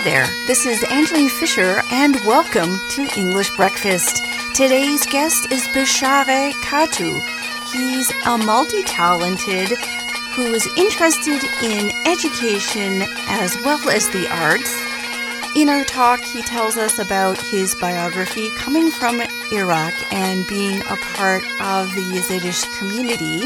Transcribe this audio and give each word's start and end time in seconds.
Hi 0.00 0.04
there, 0.04 0.46
this 0.46 0.64
is 0.64 0.82
Angeline 0.84 1.28
Fisher, 1.28 1.82
and 1.92 2.16
welcome 2.24 2.80
to 2.92 3.20
English 3.20 3.54
Breakfast. 3.54 4.24
Today's 4.54 5.04
guest 5.04 5.52
is 5.52 5.60
Bishare 5.74 6.52
Katu. 6.62 7.20
He's 7.70 8.10
a 8.24 8.38
multi 8.38 8.82
talented 8.84 9.68
who 10.32 10.54
is 10.54 10.66
interested 10.78 11.44
in 11.62 11.92
education 12.06 13.02
as 13.28 13.54
well 13.62 13.90
as 13.90 14.08
the 14.08 14.26
arts. 14.40 14.74
In 15.54 15.68
our 15.68 15.84
talk, 15.84 16.20
he 16.20 16.40
tells 16.40 16.78
us 16.78 16.98
about 16.98 17.36
his 17.36 17.74
biography 17.74 18.48
coming 18.56 18.90
from 18.90 19.20
Iraq 19.52 19.92
and 20.14 20.46
being 20.46 20.80
a 20.80 20.96
part 21.12 21.42
of 21.60 21.94
the 21.94 22.00
Yazidi 22.00 22.78
community, 22.78 23.42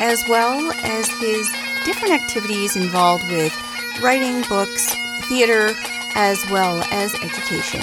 as 0.00 0.24
well 0.28 0.72
as 0.82 1.06
his 1.20 1.48
different 1.84 2.12
activities 2.12 2.74
involved 2.74 3.30
with 3.30 3.54
writing 4.02 4.42
books, 4.48 4.96
theater, 5.32 5.72
as 6.14 6.38
well 6.50 6.82
as 6.92 7.14
education. 7.24 7.80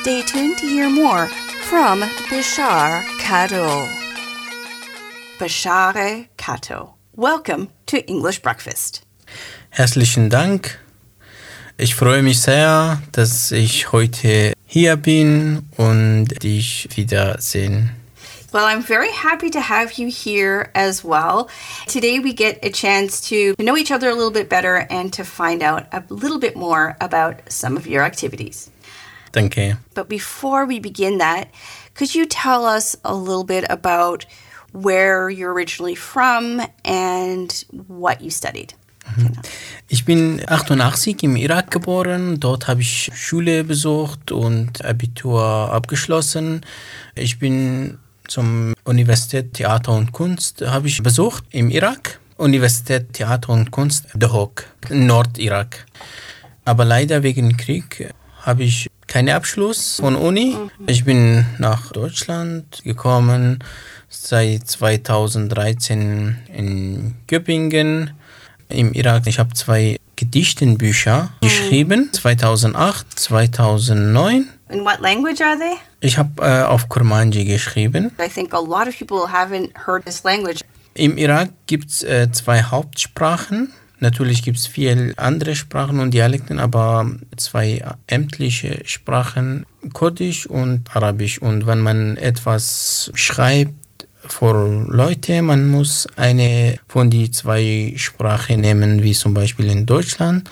Stay 0.00 0.22
tuned 0.22 0.56
to 0.56 0.66
hear 0.66 0.88
more 0.88 1.26
from 1.68 2.00
Bashar 2.30 3.04
Kato. 3.18 3.86
Bashare 5.38 6.28
Kato. 6.38 6.94
Welcome 7.14 7.68
to 7.84 7.98
English 8.06 8.40
Breakfast. 8.40 9.02
Herzlichen 9.68 10.30
Dank. 10.30 10.78
Ich 11.76 11.94
freue 11.94 12.22
mich 12.22 12.40
sehr, 12.40 13.02
dass 13.12 13.52
ich 13.52 13.92
heute 13.92 14.54
hier 14.64 14.96
bin 14.96 15.68
und 15.76 16.28
dich 16.42 16.88
wiedersehen. 16.94 17.90
Well, 18.56 18.64
I'm 18.64 18.80
very 18.80 19.12
happy 19.12 19.50
to 19.50 19.60
have 19.60 19.98
you 19.98 20.08
here 20.08 20.70
as 20.74 21.04
well. 21.04 21.50
Today, 21.86 22.20
we 22.20 22.32
get 22.32 22.58
a 22.64 22.70
chance 22.70 23.20
to 23.28 23.54
know 23.58 23.76
each 23.76 23.92
other 23.92 24.08
a 24.08 24.14
little 24.14 24.30
bit 24.30 24.48
better 24.48 24.86
and 24.88 25.12
to 25.12 25.24
find 25.24 25.62
out 25.62 25.86
a 25.92 26.02
little 26.08 26.38
bit 26.38 26.56
more 26.56 26.96
about 27.02 27.52
some 27.52 27.76
of 27.76 27.86
your 27.86 28.02
activities. 28.02 28.70
Thank 29.34 29.58
you. 29.58 29.76
But 29.92 30.08
before 30.08 30.64
we 30.64 30.80
begin 30.80 31.18
that, 31.18 31.50
could 31.92 32.14
you 32.14 32.24
tell 32.24 32.64
us 32.64 32.96
a 33.04 33.14
little 33.14 33.44
bit 33.44 33.66
about 33.68 34.24
where 34.72 35.28
you're 35.28 35.52
originally 35.52 35.94
from 35.94 36.62
and 36.82 37.52
what 37.88 38.22
you 38.22 38.30
studied? 38.30 38.72
Mhm. 39.04 39.36
Ich 39.88 40.06
bin 40.06 40.40
88 40.48 41.22
im 41.24 41.36
Irak 41.36 41.70
geboren. 41.70 42.40
Dort 42.40 42.68
habe 42.68 42.80
ich 42.80 43.10
Schule 43.14 43.64
besucht 43.64 44.32
und 44.32 44.82
Abitur 44.82 45.70
abgeschlossen. 45.70 46.64
Ich 47.14 47.38
bin 47.38 47.98
zum 48.28 48.74
Universität 48.84 49.54
Theater 49.54 49.92
und 49.92 50.12
Kunst 50.12 50.62
habe 50.66 50.88
ich 50.88 51.02
besucht 51.02 51.44
im 51.50 51.70
Irak. 51.70 52.20
Universität 52.36 53.14
Theater 53.14 53.50
und 53.50 53.70
Kunst 53.70 54.06
Dohok, 54.14 54.64
Nordirak. 54.90 55.86
Aber 56.64 56.84
leider 56.84 57.22
wegen 57.22 57.56
Krieg 57.56 58.12
habe 58.42 58.64
ich 58.64 58.88
keinen 59.06 59.30
Abschluss 59.30 59.96
von 59.96 60.16
Uni. 60.16 60.56
Ich 60.86 61.04
bin 61.04 61.46
nach 61.58 61.92
Deutschland 61.92 62.82
gekommen 62.84 63.60
seit 64.08 64.68
2013 64.68 66.36
in 66.52 67.14
Göppingen 67.26 68.12
im 68.68 68.92
Irak. 68.92 69.26
Ich 69.26 69.38
habe 69.38 69.54
zwei 69.54 69.98
Gedichtenbücher 70.16 71.30
geschrieben, 71.40 72.10
2008, 72.12 73.18
2009. 73.18 74.48
In 74.68 74.84
what 74.84 75.00
language 75.00 75.40
are 75.40 75.56
they? 75.56 75.76
Ich 76.00 76.18
habe 76.18 76.42
äh, 76.42 76.62
auf 76.62 76.88
Kurmanji 76.88 77.44
geschrieben. 77.44 78.10
I 78.20 78.28
think 78.28 78.52
a 78.52 78.58
lot 78.60 78.88
of 78.88 78.98
people 78.98 79.28
haven't 79.32 79.70
heard 79.86 80.04
this 80.04 80.24
language. 80.24 80.60
Im 80.94 81.18
Irak 81.18 81.50
gibt 81.66 81.90
es 81.90 82.02
äh, 82.02 82.30
zwei 82.32 82.62
Hauptsprachen. 82.62 83.72
Natürlich 83.98 84.42
gibt 84.42 84.58
es 84.58 84.66
viele 84.66 85.14
andere 85.16 85.54
Sprachen 85.54 86.00
und 86.00 86.12
Dialekten, 86.12 86.58
aber 86.58 87.10
zwei 87.36 87.82
ämtliche 88.06 88.82
Sprachen, 88.84 89.64
Kurdisch 89.92 90.46
und 90.46 90.94
Arabisch. 90.94 91.40
Und 91.40 91.66
wenn 91.66 91.80
man 91.80 92.16
etwas 92.18 93.10
schreibt 93.14 94.08
für 94.26 94.84
Leute, 94.88 95.40
man 95.42 95.68
muss 95.68 96.06
eine 96.16 96.78
von 96.88 97.08
die 97.08 97.30
zwei 97.30 97.94
Sprachen 97.96 98.60
nehmen, 98.60 99.02
wie 99.02 99.12
zum 99.12 99.32
Beispiel 99.32 99.66
in 99.70 99.86
Deutschland. 99.86 100.50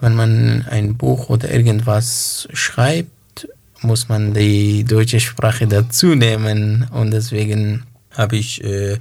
Wenn 0.00 0.14
man 0.14 0.66
ein 0.70 0.96
Buch 0.96 1.30
oder 1.30 1.50
irgendwas 1.50 2.48
schreibt, 2.52 3.10
muss 3.82 4.08
man 4.08 4.34
die 4.34 4.84
deutsche 4.84 5.20
Sprache 5.20 5.66
dazu 5.66 6.14
nehmen. 6.14 6.86
Und 6.92 7.10
deswegen 7.12 7.84
habe 8.12 8.36
ich 8.36 8.62
äh, 8.64 8.98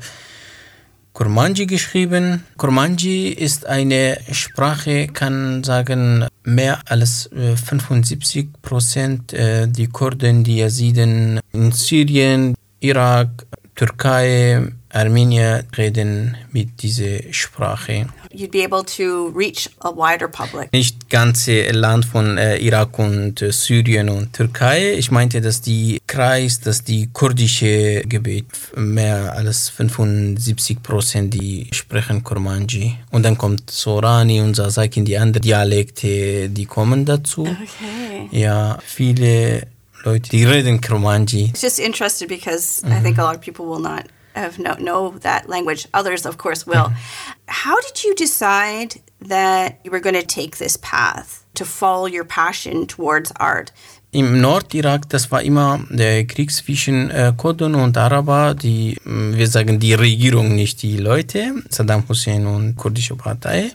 Kurmanji 1.14 1.66
geschrieben. 1.66 2.44
Kurmanji 2.58 3.30
ist 3.30 3.66
eine 3.66 4.20
Sprache, 4.32 5.08
kann 5.08 5.64
sagen, 5.64 6.26
mehr 6.44 6.80
als 6.86 7.32
äh, 7.32 7.56
75 7.56 8.50
Prozent 8.62 9.34
äh, 9.34 9.68
die 9.68 9.88
Kurden, 9.88 10.44
die 10.44 10.58
Yaziden 10.58 11.40
in 11.54 11.72
Syrien, 11.72 12.54
Irak, 12.80 13.48
Türkei, 13.74 14.62
Armenier 14.98 15.64
reden 15.78 16.36
mit 16.52 16.82
dieser 16.82 17.32
Sprache. 17.32 18.08
You'd 18.34 18.52
be 18.52 18.64
able 18.64 18.84
to 18.84 19.32
reach 19.36 19.70
a 19.80 19.92
wider 19.92 20.28
public. 20.28 20.72
Nicht 20.74 21.10
ganze 21.10 21.72
Land 21.72 22.06
von 22.06 22.38
äh, 22.38 22.58
Irak 22.58 22.98
und 23.00 23.42
äh, 23.42 23.52
Syrien 23.52 24.10
und 24.10 24.34
Türkei. 24.34 24.94
Ich 24.94 25.12
meinte, 25.12 25.40
dass 25.40 25.62
die 25.62 26.02
Kreis, 26.08 26.60
dass 26.60 26.84
die 26.84 27.10
kurdische 27.14 28.02
Gebiet 28.08 28.46
mehr 28.76 29.34
als 29.34 29.70
75 29.70 30.84
Prozent 30.84 31.34
die 31.34 31.68
sprechen 31.72 32.24
Kurmanji. 32.24 32.96
Und 33.12 33.24
dann 33.24 33.38
kommt 33.38 33.70
Sorani 33.72 34.42
und 34.42 34.56
Sasakin, 34.56 35.06
die 35.06 35.18
anderen 35.18 35.44
Dialekte, 35.44 36.50
die 36.50 36.66
kommen 36.66 37.06
dazu. 37.06 37.44
Okay. 37.44 38.30
Ja, 38.32 38.78
viele 38.84 39.68
Leute, 40.04 40.30
die 40.30 40.44
reden 40.44 40.82
Kurmanji. 40.82 41.46
It's 41.46 41.62
just 41.62 41.80
interested 41.80 42.28
because 42.28 42.84
I 42.86 43.02
think 43.02 43.18
a 43.20 43.24
lot 43.24 43.36
of 43.36 43.42
people 43.42 43.66
will 43.66 43.82
not 43.82 44.04
have 44.38 44.58
know, 44.58 44.76
know 44.76 45.18
that 45.20 45.48
language. 45.48 45.88
Others, 45.94 46.26
of 46.26 46.38
course, 46.38 46.66
will. 46.66 46.92
How 47.48 47.76
did 47.82 48.04
you 48.04 48.16
decide 48.16 49.02
that 49.22 49.80
you 49.84 49.92
were 49.92 50.00
going 50.00 50.16
to 50.16 50.26
take 50.26 50.58
this 50.58 50.78
path 50.78 51.46
to 51.56 51.66
follow 51.66 52.06
your 52.06 52.26
passion 52.26 52.86
towards 52.86 53.32
art? 53.40 53.72
Im 54.12 54.40
Nordirak, 54.40 55.10
das 55.10 55.32
war 55.32 55.42
immer 55.42 55.82
der 55.90 56.26
Krieg 56.26 56.52
zwischen 56.52 57.12
äh, 57.12 57.34
Kurden 57.36 57.76
und 57.76 57.98
Araber, 57.98 58.56
die, 58.56 58.98
mh, 59.04 59.38
wir 59.38 59.48
sagen 59.48 59.80
die 59.80 59.94
Regierung, 59.94 60.56
nicht 60.56 60.82
die 60.82 60.98
Leute, 60.98 61.54
Saddam 61.70 62.08
Hussein 62.08 62.48
und 62.48 62.78
kurdische 62.78 63.16
Partei. 63.16 63.72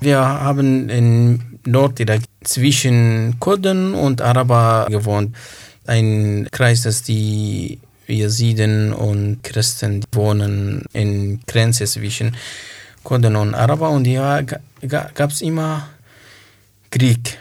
Wir 0.00 0.18
haben 0.18 0.88
in 0.88 1.60
Nordirak 1.64 2.22
zwischen 2.42 3.36
Kurden 3.38 3.94
und 3.94 4.20
Araber 4.20 4.86
gewohnt. 4.90 5.36
Ein 5.86 6.48
Kreis, 6.50 6.82
das 6.82 7.02
die 7.02 7.78
Yaziden 8.06 8.92
und 8.92 9.42
Christen 9.42 10.04
wohnen 10.12 10.84
in 10.92 11.40
Grenze 11.46 11.84
zwischen 11.84 12.36
Kurden 13.02 13.36
und 13.36 13.54
Araber 13.54 13.90
und 13.90 14.06
ja, 14.06 14.42
ga, 14.42 14.58
gab 15.14 15.30
es 15.30 15.40
immer 15.40 15.88
Krieg. 16.90 17.38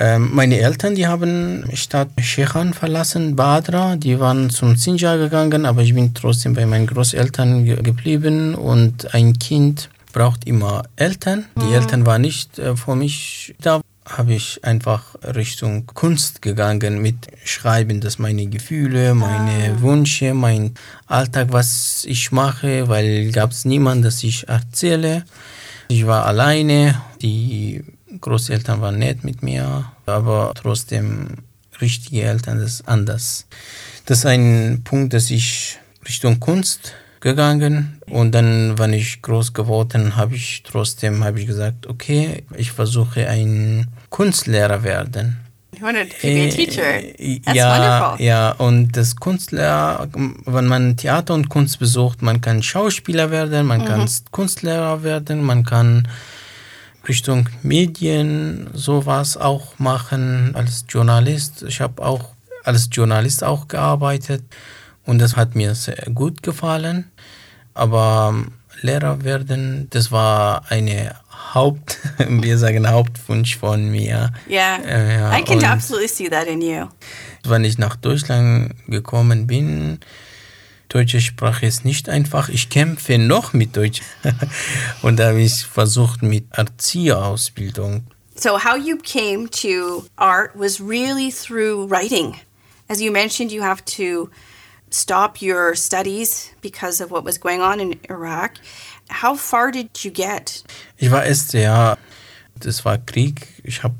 Ähm, 0.00 0.30
meine 0.34 0.58
Eltern, 0.58 0.96
die 0.96 1.06
haben 1.06 1.64
Stadt 1.74 2.08
Shechan 2.20 2.74
verlassen, 2.74 3.36
Badra, 3.36 3.94
die 3.94 4.18
waren 4.18 4.50
zum 4.50 4.74
Sinjar 4.74 5.16
gegangen, 5.16 5.64
aber 5.64 5.82
ich 5.82 5.94
bin 5.94 6.12
trotzdem 6.12 6.54
bei 6.54 6.66
meinen 6.66 6.88
Großeltern 6.88 7.64
ge 7.64 7.80
geblieben 7.80 8.56
und 8.56 9.14
ein 9.14 9.38
Kind 9.38 9.90
braucht 10.12 10.46
immer 10.46 10.84
Eltern. 10.96 11.44
Die 11.60 11.74
Eltern 11.74 12.04
waren 12.06 12.22
nicht 12.22 12.58
äh, 12.58 12.74
für 12.76 12.96
mich 12.96 13.54
da. 13.60 13.80
Habe 14.06 14.34
ich 14.34 14.62
einfach 14.64 15.14
Richtung 15.22 15.86
Kunst 15.86 16.42
gegangen 16.42 17.00
mit 17.00 17.28
Schreiben, 17.44 18.00
dass 18.00 18.18
meine 18.18 18.46
Gefühle, 18.46 19.14
meine 19.14 19.80
Wünsche, 19.80 20.34
mein 20.34 20.74
Alltag, 21.06 21.48
was 21.50 22.04
ich 22.06 22.30
mache, 22.30 22.88
weil 22.88 23.32
gab 23.32 23.52
es 23.52 23.64
niemanden, 23.64 24.04
das 24.04 24.22
ich 24.22 24.48
erzähle. 24.48 25.24
Ich 25.88 26.06
war 26.06 26.26
alleine, 26.26 27.00
die 27.22 27.82
Großeltern 28.20 28.80
waren 28.80 28.98
nett 28.98 29.24
mit 29.24 29.42
mir, 29.42 29.90
aber 30.06 30.52
trotzdem 30.54 31.38
richtige 31.80 32.22
Eltern, 32.22 32.58
das 32.58 32.74
ist 32.74 32.88
anders. 32.88 33.46
Das 34.06 34.18
ist 34.18 34.26
ein 34.26 34.82
Punkt, 34.84 35.14
dass 35.14 35.30
ich 35.30 35.78
Richtung 36.06 36.40
Kunst 36.40 36.92
gegangen 37.24 37.98
und 38.06 38.32
dann, 38.32 38.78
wenn 38.78 38.92
ich 38.92 39.22
groß 39.22 39.54
geworden, 39.54 40.14
habe 40.14 40.36
ich 40.36 40.62
trotzdem 40.62 41.24
habe 41.24 41.40
ich 41.40 41.46
gesagt, 41.46 41.86
okay, 41.86 42.44
ich 42.54 42.70
versuche 42.70 43.26
ein 43.28 43.88
Kunstlehrer 44.10 44.82
werden. 44.82 45.40
You 45.74 45.86
wanted 45.86 46.10
to 46.10 46.16
be 46.20 46.46
a 46.46 46.50
teacher. 46.50 47.18
Äh, 47.18 47.40
That's 47.40 47.56
ja, 47.56 47.72
wonderful. 47.72 48.26
ja, 48.26 48.50
und 48.52 48.92
das 48.96 49.16
Kunstlehrer, 49.16 50.06
wenn 50.44 50.66
man 50.66 50.98
Theater 50.98 51.32
und 51.32 51.48
Kunst 51.48 51.78
besucht, 51.78 52.20
man 52.20 52.42
kann 52.42 52.62
Schauspieler 52.62 53.30
werden, 53.30 53.66
man 53.66 53.86
kann 53.86 54.08
Kunstlehrer 54.30 55.02
werden, 55.02 55.42
man 55.42 55.64
kann 55.64 56.06
Richtung 57.08 57.48
Medien 57.62 58.68
sowas 58.74 59.38
auch 59.38 59.78
machen 59.78 60.54
als 60.54 60.84
Journalist. 60.88 61.64
Ich 61.66 61.80
habe 61.80 62.04
auch 62.04 62.34
als 62.64 62.90
Journalist 62.92 63.42
auch 63.42 63.66
gearbeitet 63.66 64.42
und 65.06 65.18
das 65.18 65.36
hat 65.36 65.54
mir 65.54 65.74
sehr 65.74 66.06
gut 66.14 66.42
gefallen. 66.42 67.10
Aber 67.74 68.34
Lehrer 68.80 69.24
werden, 69.24 69.88
das 69.90 70.10
war 70.12 70.70
eine 70.70 71.14
Haupt, 71.54 71.98
wir 72.28 72.58
sagen 72.58 72.88
Hauptwunsch 72.88 73.56
von 73.56 73.90
mir. 73.90 74.32
Yeah. 74.48 74.78
Äh, 74.84 75.14
ja, 75.18 75.38
I 75.38 75.42
can 75.44 75.58
und- 75.58 75.64
absolutely 75.64 76.08
see 76.08 76.28
that 76.28 76.46
in 76.46 76.60
you. 76.62 76.86
Wenn 77.44 77.64
ich 77.64 77.78
nach 77.78 77.96
Deutschland 77.96 78.74
gekommen 78.88 79.46
bin, 79.46 80.00
deutsche 80.88 81.20
Sprache 81.20 81.66
ist 81.66 81.84
nicht 81.84 82.08
einfach. 82.08 82.48
Ich 82.48 82.70
kämpfe 82.70 83.18
noch 83.18 83.52
mit 83.52 83.76
Deutsch. 83.76 84.00
Und 85.02 85.18
da 85.18 85.28
habe 85.28 85.42
ich 85.42 85.64
versucht 85.66 86.22
mit 86.22 86.46
Erzieherausbildung. 86.52 88.06
So, 88.36 88.58
how 88.64 88.76
you 88.76 88.96
came 88.96 89.48
to 89.50 90.04
art 90.16 90.52
was 90.54 90.80
really 90.80 91.30
through 91.32 91.88
writing. 91.90 92.36
As 92.88 93.00
you 93.00 93.12
mentioned, 93.12 93.52
you 93.52 93.62
have 93.62 93.84
to 93.96 94.28
stop 94.94 95.42
your 95.42 95.74
studies 95.74 96.50
because 96.62 97.02
of 97.02 97.10
what 97.10 97.24
was 97.24 97.38
going 97.38 97.60
on 97.60 97.80
in 97.80 97.98
Iraq. 98.08 98.52
How 99.10 99.36
far 99.36 99.70
did 99.70 100.04
you 100.04 100.10
get? 100.10 100.64
Ich 100.96 101.10
war 101.10 101.24
erst 101.24 101.52
ja, 101.54 101.98
das 102.60 102.84
war 102.84 102.98
Krieg. 102.98 103.46
Ich 103.64 103.82
habe 103.82 103.94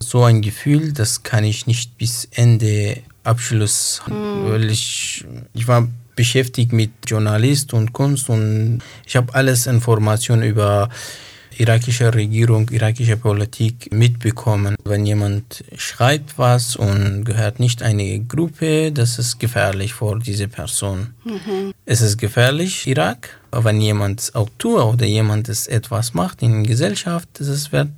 so 0.00 0.24
ein 0.24 0.42
Gefühl, 0.42 0.92
das 0.92 1.22
kann 1.22 1.44
ich 1.44 1.66
nicht 1.66 1.98
bis 1.98 2.28
Ende 2.32 3.02
Abschluss, 3.24 4.02
weil 4.06 4.70
ich, 4.70 5.24
ich 5.52 5.66
war 5.66 5.88
beschäftigt 6.14 6.72
mit 6.72 6.90
Journalist 7.06 7.74
und 7.74 7.92
Kunst 7.92 8.28
und 8.30 8.82
ich 9.04 9.16
habe 9.16 9.34
alles 9.34 9.66
Informationen 9.66 10.42
über 10.42 10.88
irakische 11.58 12.12
Regierung, 12.14 12.68
irakische 12.70 13.16
Politik 13.16 13.92
mitbekommen. 13.92 14.76
Wenn 14.84 15.06
jemand 15.06 15.64
schreibt 15.76 16.38
was 16.38 16.76
und 16.76 17.24
gehört 17.24 17.60
nicht 17.60 17.82
eine 17.82 18.20
Gruppe, 18.20 18.92
das 18.92 19.18
ist 19.18 19.38
gefährlich 19.38 19.94
für 19.94 20.18
diese 20.18 20.48
Person. 20.48 21.14
Es 21.84 22.00
ist 22.00 22.18
gefährlich, 22.18 22.86
Irak. 22.86 23.40
Wenn 23.52 23.80
jemand 23.80 24.34
Autor 24.34 24.92
oder 24.92 25.06
jemand 25.06 25.48
etwas 25.48 26.14
macht 26.14 26.42
in 26.42 26.62
der 26.62 26.70
Gesellschaft, 26.70 27.28
das 27.38 27.72
wird 27.72 27.88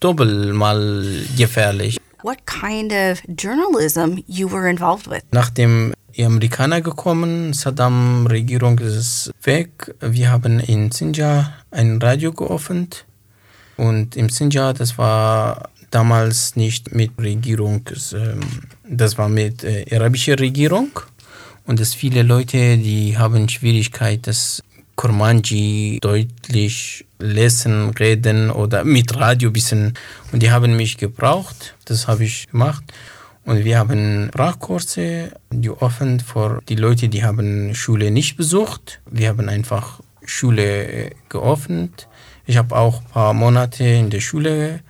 doppelt 0.00 0.54
mal 0.54 1.04
gefährlich. 1.36 1.98
What 2.22 2.46
kind 2.46 2.92
of 2.92 3.20
journalism 3.36 4.22
you 4.28 4.48
were 4.48 4.68
involved 4.70 5.10
with? 5.10 5.22
Nachdem 5.32 5.92
die 6.16 6.24
Amerikaner 6.24 6.80
gekommen, 6.80 7.52
Saddam-Regierung 7.52 8.78
ist 8.78 9.32
weg. 9.42 9.92
Wir 10.00 10.30
haben 10.30 10.60
in 10.60 10.92
Sinjar 10.92 11.52
ein 11.72 11.98
Radio 12.00 12.32
geöffnet. 12.32 13.06
Und 13.76 14.14
im 14.14 14.28
Sinjar, 14.28 14.72
das 14.72 14.98
war 14.98 15.70
damals 15.90 16.54
nicht 16.54 16.94
mit 16.94 17.10
Regierung, 17.18 17.82
es, 17.90 18.12
ähm, 18.12 18.40
das 18.88 19.18
war 19.18 19.28
mit 19.28 19.64
äh, 19.64 19.84
arabischer 19.92 20.38
Regierung. 20.38 20.90
Und 21.66 21.80
es 21.80 21.92
viele 21.94 22.22
Leute, 22.22 22.78
die 22.78 23.18
haben 23.18 23.48
Schwierigkeit, 23.48 24.28
das 24.28 24.62
Kurmanji 24.96 25.98
deutlich 26.00 27.06
lesen, 27.18 27.90
reden 27.90 28.50
oder 28.50 28.84
mit 28.84 29.16
Radio 29.16 29.50
bisschen. 29.50 29.94
Und 30.32 30.42
die 30.42 30.50
haben 30.50 30.76
mich 30.76 30.98
gebraucht. 30.98 31.74
Das 31.84 32.08
habe 32.08 32.24
ich 32.24 32.48
gemacht. 32.48 32.84
Und 33.44 33.64
wir 33.64 33.78
haben 33.78 34.28
Sprachkurse 34.28 35.32
geöffnet 35.50 36.22
für 36.22 36.60
die 36.68 36.76
Leute, 36.76 37.08
die 37.08 37.24
haben 37.24 37.74
Schule 37.74 38.10
nicht 38.10 38.36
besucht. 38.36 39.00
Wir 39.10 39.28
haben 39.30 39.48
einfach 39.48 40.00
Schule 40.24 40.86
äh, 40.86 41.10
geöffnet. 41.28 42.08
Ich 42.46 42.56
habe 42.56 42.76
auch 42.76 43.00
ein 43.00 43.08
paar 43.08 43.34
Monate 43.34 43.84
in 43.84 44.10
der 44.10 44.20
Schule 44.20 44.80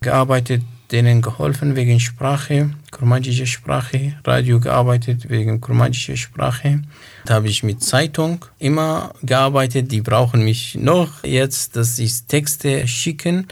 gearbeitet, 0.00 0.62
denen 0.90 1.20
geholfen 1.20 1.76
wegen 1.76 2.00
Sprache, 2.00 2.70
kurmanjische 2.90 3.46
Sprache, 3.46 4.14
Radio 4.24 4.58
gearbeitet 4.60 5.28
wegen 5.28 5.60
kurmanjischer 5.60 6.16
Sprache. 6.16 6.82
Da 7.24 7.34
habe 7.34 7.48
ich 7.48 7.62
mit 7.62 7.82
Zeitung 7.82 8.44
immer 8.58 9.14
gearbeitet. 9.22 9.92
Die 9.92 10.00
brauchen 10.00 10.44
mich 10.44 10.76
noch 10.76 11.24
jetzt, 11.24 11.76
dass 11.76 11.98
ich 11.98 12.24
Texte 12.24 12.88
schicken. 12.88 13.46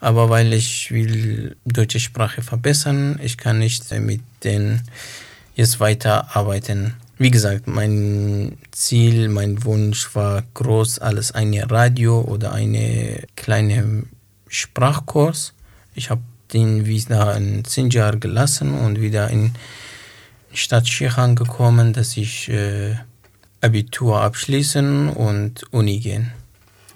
Aber 0.00 0.28
weil 0.28 0.52
ich 0.52 0.90
will 0.90 1.56
deutsche 1.64 2.00
Sprache 2.00 2.42
verbessern, 2.42 3.18
ich 3.22 3.38
kann 3.38 3.58
nicht 3.58 3.90
mit 3.92 4.20
denen 4.42 4.82
jetzt 5.54 5.80
weiterarbeiten. 5.80 6.94
Wie 7.16 7.30
gesagt, 7.30 7.68
mein 7.68 8.58
Ziel, 8.72 9.28
mein 9.28 9.64
Wunsch 9.64 10.14
war 10.14 10.42
groß, 10.54 10.98
alles 10.98 11.30
eine 11.32 11.70
Radio 11.70 12.20
oder 12.20 12.52
eine 12.52 13.22
kleine 13.36 14.02
Sprachkurs. 14.48 15.54
Ich 15.94 16.10
habe 16.10 16.22
den 16.52 16.86
wieder 16.86 17.36
in 17.36 17.64
Sinjar 17.64 18.16
gelassen 18.16 18.74
und 18.74 19.00
wieder 19.00 19.30
in 19.30 19.54
Stadt 20.52 20.88
Schichan 20.88 21.34
gekommen, 21.34 21.92
dass 21.92 22.16
ich 22.16 22.48
äh, 22.48 22.94
Abitur 23.60 24.20
abschließen 24.20 25.08
und 25.08 25.64
Uni 25.72 25.98
gehen. 25.98 26.32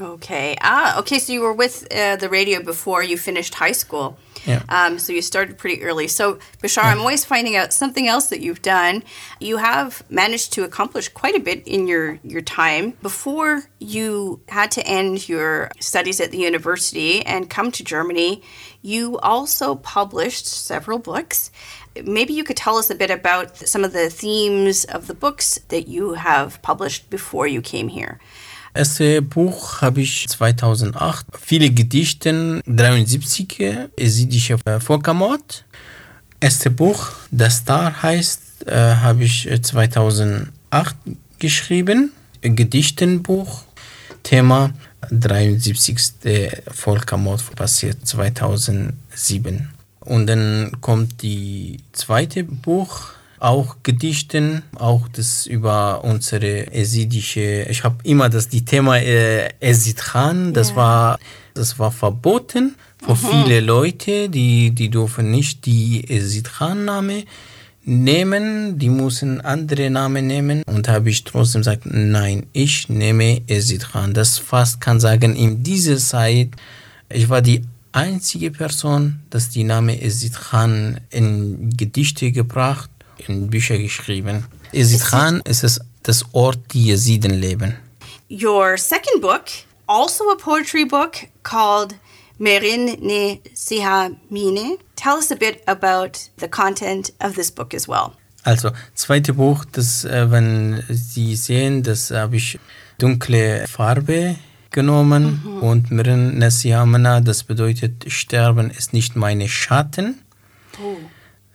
Okay. 0.01 0.57
Ah, 0.61 0.97
okay. 0.99 1.19
So 1.19 1.33
you 1.33 1.41
were 1.41 1.53
with 1.53 1.87
uh, 1.91 2.17
the 2.17 2.29
radio 2.29 2.63
before 2.63 3.03
you 3.03 3.17
finished 3.17 3.55
high 3.55 3.73
school. 3.73 4.17
Yeah. 4.47 4.63
Um, 4.69 4.99
so 4.99 5.13
you 5.13 5.23
started 5.23 5.59
pretty 5.59 5.83
early. 5.83 6.07
So, 6.07 6.39
Bashar, 6.63 6.85
I'm 6.85 7.01
always 7.01 7.25
finding 7.25 7.57
out 7.57 7.73
something 7.73 8.07
else 8.07 8.29
that 8.29 8.41
you've 8.41 8.63
done. 8.63 9.03
You 9.41 9.57
have 9.57 10.05
managed 10.09 10.53
to 10.53 10.63
accomplish 10.63 11.09
quite 11.09 11.35
a 11.35 11.41
bit 11.41 11.67
in 11.67 11.89
your, 11.89 12.21
your 12.23 12.43
time. 12.43 12.93
Before 13.03 13.65
you 13.81 14.41
had 14.49 14.71
to 14.73 14.87
end 14.87 15.29
your 15.29 15.71
studies 15.81 16.21
at 16.21 16.31
the 16.31 16.39
university 16.39 17.27
and 17.27 17.51
come 17.51 17.73
to 17.73 17.83
Germany, 17.83 18.43
you 18.89 19.19
also 19.23 19.75
published 19.77 20.47
several 20.47 20.99
books. 20.99 21.51
Maybe 22.05 22.33
you 22.33 22.45
could 22.45 22.57
tell 22.57 22.77
us 22.77 22.91
a 22.91 22.95
bit 22.95 23.11
about 23.11 23.57
some 23.69 23.85
of 23.85 23.93
the 23.93 24.09
themes 24.09 24.85
of 24.85 25.07
the 25.07 25.15
books 25.15 25.61
that 25.69 25.89
you 25.89 26.15
have 26.15 26.61
published 26.63 27.11
before 27.11 27.47
you 27.47 27.61
came 27.61 27.89
here. 27.89 28.19
erste 28.79 29.23
Buch 29.23 29.83
habe 29.83 30.01
ich 30.01 30.29
2008. 30.29 31.27
Viele 31.39 31.71
Gedichte, 31.71 32.63
73 32.67 33.91
esidische 33.97 34.57
Völkermord. 34.81 35.65
Erste 36.41 36.71
Buch, 36.71 37.11
Das 37.31 37.59
Star 37.59 38.03
heißt, 38.03 38.67
äh, 38.67 38.95
habe 39.03 39.25
ich 39.25 39.49
2008 39.63 40.97
geschrieben. 41.39 42.13
Gedichtenbuch, 42.41 43.65
Thema 44.23 44.71
73. 45.11 46.63
Völkermord 46.71 47.55
passiert 47.57 48.07
2007. 48.07 49.69
Und 50.01 50.27
dann 50.27 50.73
kommt 50.81 51.23
die 51.23 51.79
zweite 51.93 52.45
Buch, 52.45 53.11
auch 53.41 53.77
Gedichten, 53.83 54.63
auch 54.75 55.07
das 55.09 55.47
über 55.47 56.03
unsere 56.03 56.73
esidische, 56.73 57.67
ich 57.69 57.85
habe 57.85 57.97
immer 58.03 58.29
das 58.29 58.49
die 58.49 58.65
Thema 58.65 58.99
äh, 58.99 59.51
Esid 59.61 59.99
Khan, 59.99 60.53
das 60.55 60.71
Ja. 60.71 60.77
war 60.77 61.19
das 61.55 61.79
war 61.79 61.93
verboten 61.93 62.75
für 63.05 63.15
viele 63.17 63.61
Leute, 63.61 64.29
die 64.29 64.73
die 64.73 64.91
dürfen 64.91 65.31
nicht 65.31 65.67
die 65.67 66.05
Esid 66.11 66.51
Khan 66.53 66.85
Name 66.85 67.25
nehmen, 67.89 68.79
die 68.79 68.91
müssen 68.91 69.41
andere 69.41 69.89
Namen 69.89 70.27
nehmen 70.27 70.63
und 70.67 70.89
habe 70.89 71.09
ich 71.09 71.25
trotzdem 71.25 71.63
gesagt, 71.63 71.87
nein, 71.87 72.47
ich 72.53 72.89
nehme 72.91 73.41
Esid 73.49 73.93
Khan. 73.93 74.13
Das 74.13 74.37
fast 74.39 74.81
kann 74.81 75.01
sagen 75.01 75.35
in 75.35 75.63
dieser 75.63 75.97
Zeit, 75.97 76.51
ich 77.09 77.31
war 77.31 77.41
die 77.41 77.63
einzige 77.93 78.51
Person, 78.51 79.21
das 79.31 79.49
die 79.49 79.65
Name 79.65 80.03
Esid 80.03 80.35
Khan 80.35 81.01
in 81.11 81.71
Gedichte 81.77 82.31
gebracht, 82.31 82.91
in 83.27 83.49
Bücher 83.49 83.79
geschrieben. 83.79 84.45
Esid 84.73 85.01
Khan 85.01 85.41
ist 85.45 85.65
es 85.65 85.81
das 86.03 86.27
Ort, 86.33 86.59
die 86.75 86.85
Jesiden 86.87 87.41
leben. 87.41 87.75
Your 88.31 88.77
second 88.77 89.23
book, 89.23 89.45
also 89.87 90.25
a 90.31 90.37
poetry 90.37 90.85
book 90.85 91.13
called 91.43 91.95
Merin 92.39 92.85
ne 93.01 93.41
Sihamine. 93.55 94.77
Tell 95.01 95.17
us 95.19 95.31
a 95.31 95.37
bit 95.37 95.63
about 95.69 96.29
the 96.39 96.49
content 96.49 97.13
of 97.21 97.37
this 97.37 97.53
book 97.53 97.73
as 97.73 97.87
well. 97.87 98.15
Also, 98.43 98.73
zweite 98.95 99.35
Buch, 99.35 99.65
das, 99.71 100.05
äh, 100.05 100.31
wenn 100.31 100.83
Sie 100.89 101.37
sehen, 101.37 101.85
das 101.85 102.11
habe 102.11 102.37
ich 102.37 102.59
dunkle 102.99 103.67
Farbe 103.69 104.37
genommen 104.71 105.43
und 105.61 105.93
Mirin 105.93 106.39
Nesiamana, 106.39 107.21
das 107.21 107.45
bedeutet, 107.45 108.11
Sterben 108.11 108.71
ist 108.71 108.93
nicht 108.93 109.15
meine 109.15 109.49
Schatten. 109.49 110.21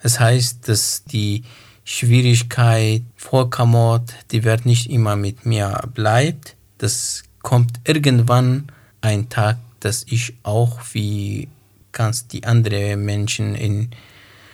Es 0.01 0.19
heißt, 0.21 0.67
dass 0.69 1.03
die 1.03 1.43
Schwierigkeit, 1.83 3.03
Völkermord, 3.17 4.13
die 4.31 4.45
wird 4.45 4.65
nicht 4.65 4.89
immer 4.89 5.17
mit 5.17 5.45
mir 5.45 5.81
bleibt. 5.93 6.55
Das 6.77 7.23
kommt 7.41 7.81
irgendwann 7.85 8.67
ein 9.01 9.27
Tag, 9.27 9.57
dass 9.81 10.05
ich 10.07 10.33
auch 10.43 10.79
wie 10.93 11.49
ganz 11.93 12.27
die 12.27 12.43
anderen 12.43 13.05
Menschen 13.05 13.55
in 13.55 13.89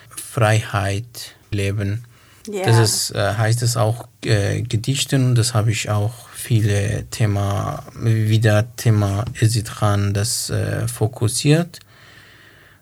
Freiheit 0.10 1.36
leben. 1.50 2.04
Yeah. 2.48 2.66
Das 2.66 2.78
ist, 2.78 3.12
äh, 3.12 3.34
heißt 3.34 3.64
es 3.64 3.78
auch 3.78 4.08
äh, 4.24 4.62
Gedichten, 4.62 5.36
das 5.36 5.54
habe 5.54 5.72
ich 5.72 5.90
auch 5.90 6.30
viele 6.34 7.06
Thema, 7.12 7.84
wieder 7.96 8.76
Thema 8.76 9.26
Esidran, 9.40 10.14
das 10.14 10.50
äh, 10.50 10.88
fokussiert, 10.88 11.80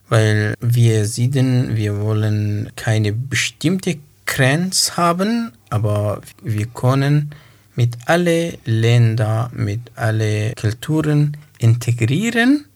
weil 0.09 0.53
wir 0.59 1.05
sehen, 1.05 1.75
wir 1.75 1.99
wollen 1.99 2.71
keine 2.75 3.11
bestimmte 3.13 3.97
Grenze 4.25 4.95
haben, 4.95 5.51
aber 5.69 6.21
wir 6.43 6.67
können 6.67 7.31
mit 7.75 7.97
alle 8.05 8.57
Länder, 8.65 9.49
mit 9.53 9.81
alle 9.95 10.53
Kulturen 10.53 11.35
integrieren 11.59 12.66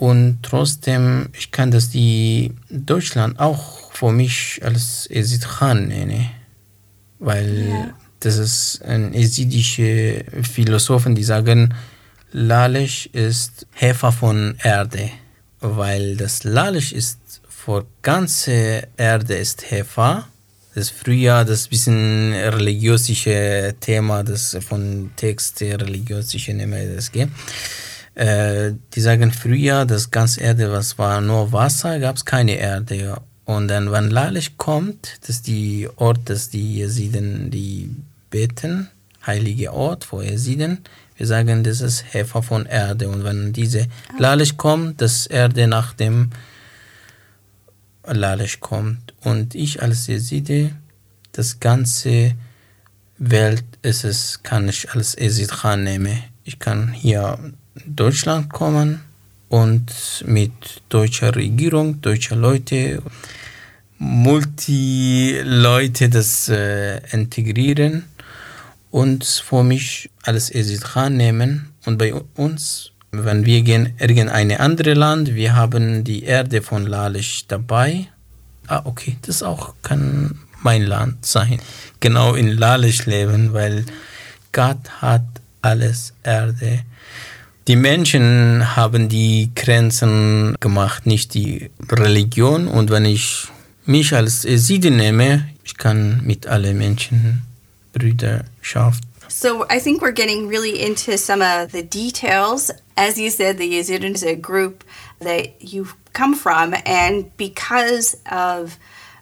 Und 0.00 0.38
trotzdem, 0.42 1.28
ich 1.34 1.50
kann 1.50 1.70
das 1.70 1.90
die 1.90 2.54
Deutschland 2.70 3.38
auch 3.38 3.92
für 3.92 4.12
mich 4.12 4.58
als 4.64 5.06
Esid 5.10 5.46
Khan 5.46 5.88
nennen, 5.88 6.30
weil 7.18 7.68
ja. 7.68 7.94
das 8.20 8.38
ist 8.38 8.82
ein 8.82 9.12
esidische 9.12 10.24
Philosophen, 10.40 11.14
die 11.14 11.22
sagen, 11.22 11.74
Lalisch 12.32 13.10
ist 13.12 13.66
Hefer 13.72 14.10
von 14.10 14.54
Erde, 14.62 15.10
weil 15.60 16.16
das 16.16 16.44
Lalisch 16.44 16.92
ist 16.92 17.18
für 17.46 17.84
ganze 18.00 18.88
Erde 18.96 19.34
ist 19.34 19.70
Hefer. 19.70 20.26
Das 20.74 20.88
früher 20.88 21.44
das 21.44 21.68
bisschen 21.68 22.32
religiöse 22.32 23.74
Thema, 23.80 24.24
das 24.24 24.56
von 24.66 25.10
Text 25.16 25.60
religiöse 25.60 26.38
Nehme 26.54 26.94
das 26.94 27.12
gibt. 27.12 27.32
Äh, 28.20 28.74
die 28.92 29.00
sagen 29.00 29.32
früher, 29.32 29.86
das 29.86 30.10
ganze 30.10 30.42
Erde, 30.42 30.70
was 30.70 30.98
war 30.98 31.22
nur 31.22 31.52
Wasser, 31.52 31.98
gab 32.00 32.16
es 32.16 32.26
keine 32.26 32.56
Erde. 32.58 33.16
Und 33.46 33.68
dann, 33.68 33.92
wenn 33.92 34.10
Lalisch 34.10 34.58
kommt, 34.58 35.16
das 35.22 35.36
ist 35.36 35.46
die 35.46 35.88
Ort, 35.96 36.18
das 36.26 36.50
die 36.50 36.76
Jesiden, 36.80 37.50
die 37.50 37.88
beten, 38.28 38.90
heilige 39.26 39.72
Ort, 39.72 40.12
wo 40.12 40.20
Jesiden, 40.20 40.80
wir 41.16 41.26
sagen, 41.26 41.64
das 41.64 41.80
ist 41.80 42.12
Hefer 42.12 42.42
von 42.42 42.66
Erde. 42.66 43.08
Und 43.08 43.24
wenn 43.24 43.54
diese 43.54 43.86
Lalisch 44.18 44.58
kommt, 44.58 45.00
das 45.00 45.26
Erde 45.26 45.66
nach 45.66 45.94
dem 45.94 46.28
Lalisch 48.04 48.60
kommt. 48.60 49.14
Und 49.22 49.54
ich 49.54 49.82
als 49.82 50.08
Jeside, 50.08 50.72
das 51.32 51.58
ganze 51.58 52.34
Welt 53.16 53.64
ist 53.80 54.04
es, 54.04 54.42
kann 54.42 54.68
ich 54.68 54.90
als 54.90 55.14
Esid 55.16 55.50
Khan 55.50 55.84
nehmen. 55.84 56.22
Ich 56.44 56.58
kann 56.58 56.92
hier 56.92 57.38
Deutschland 57.86 58.50
kommen 58.50 59.00
und 59.48 60.24
mit 60.26 60.52
deutscher 60.88 61.34
Regierung, 61.34 62.00
deutscher 62.00 62.36
Leute, 62.36 63.02
Multi-Leute 63.98 66.08
das 66.08 66.48
äh, 66.48 67.00
integrieren 67.12 68.04
und 68.90 69.24
für 69.24 69.62
mich 69.62 70.10
als 70.22 70.50
Esidran 70.50 71.16
nehmen. 71.16 71.72
Und 71.84 71.98
bei 71.98 72.14
uns, 72.34 72.92
wenn 73.12 73.44
wir 73.44 73.62
gehen 73.62 73.92
irgendein 73.98 74.52
anderes 74.52 74.96
Land, 74.96 75.34
wir 75.34 75.54
haben 75.54 76.04
die 76.04 76.24
Erde 76.24 76.62
von 76.62 76.86
Lalisch 76.86 77.44
dabei. 77.46 78.06
Ah, 78.68 78.82
okay, 78.84 79.16
das 79.22 79.42
auch 79.42 79.74
kann 79.82 80.38
mein 80.62 80.84
Land 80.84 81.26
sein. 81.26 81.60
Genau 82.00 82.34
in 82.34 82.56
Lalisch 82.56 83.06
leben, 83.06 83.52
weil 83.52 83.84
Gott 84.52 85.02
hat 85.02 85.24
alles 85.62 86.12
Erde. 86.22 86.80
Die 87.68 87.76
Menschen 87.76 88.76
haben 88.76 89.08
die 89.08 89.50
Grenzen 89.54 90.56
gemacht, 90.60 91.06
nicht 91.06 91.34
die 91.34 91.70
Religion. 91.90 92.66
Und 92.68 92.90
wenn 92.90 93.04
ich 93.04 93.48
mich 93.84 94.14
als 94.14 94.44
Eside 94.44 94.90
nehme, 94.90 95.48
ich 95.64 95.76
kann 95.76 96.22
mit 96.24 96.46
allen 96.46 96.78
Menschen 96.78 97.42
Brüderschaft. 97.92 99.04
So 99.28 99.64
I 99.70 99.78
think 99.78 100.02
we're 100.02 100.12
getting 100.12 100.48
really 100.48 100.80
into 100.80 101.16
some 101.16 101.40
of 101.40 101.70
the 101.70 101.82
details. 101.82 102.72
As 102.96 103.16
you 103.16 103.30
said, 103.30 103.58
the 103.58 103.78
Yazidin 103.78 104.14
is 104.14 104.24
a 104.24 104.34
group 104.34 104.84
that 105.20 105.54
you 105.60 105.86
come 106.12 106.34
from, 106.34 106.74
and 106.84 107.30
because 107.36 108.16
of 108.30 108.76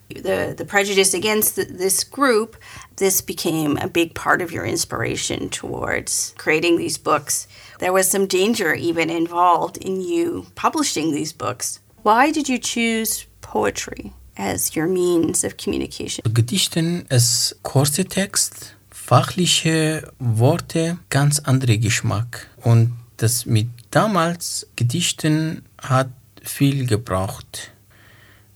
the, 0.08 0.54
the 0.56 0.64
prejudice 0.64 1.12
against 1.12 1.56
the, 1.56 1.64
this 1.64 2.04
group, 2.04 2.56
this 2.96 3.20
became 3.20 3.76
a 3.76 3.86
big 3.86 4.14
part 4.14 4.40
of 4.40 4.50
your 4.50 4.64
inspiration 4.64 5.50
towards 5.50 6.34
creating 6.38 6.78
these 6.78 6.96
books. 6.96 7.46
There 7.78 7.92
was 7.92 8.10
some 8.10 8.26
danger 8.26 8.74
even 8.74 9.10
involved 9.10 9.76
in 9.76 10.00
you 10.00 10.46
publishing 10.54 11.12
these 11.12 11.32
books. 11.32 11.80
Why 12.02 12.32
did 12.32 12.48
you 12.48 12.58
choose 12.58 13.26
poetry? 13.40 14.12
as 14.38 14.74
your 14.76 14.86
means 14.86 15.44
of 15.44 15.56
communication. 15.56 16.22
Gedichten 16.32 17.04
ist 17.08 17.56
kurzer 17.62 18.08
Text, 18.08 18.76
fachliche 18.90 20.10
Worte, 20.18 20.98
ganz 21.10 21.40
anderer 21.40 21.76
Geschmack. 21.76 22.48
Und 22.62 22.92
das 23.16 23.44
mit 23.46 23.68
damals 23.90 24.68
Gedichten 24.76 25.62
hat 25.76 26.10
viel 26.42 26.86
gebraucht. 26.86 27.72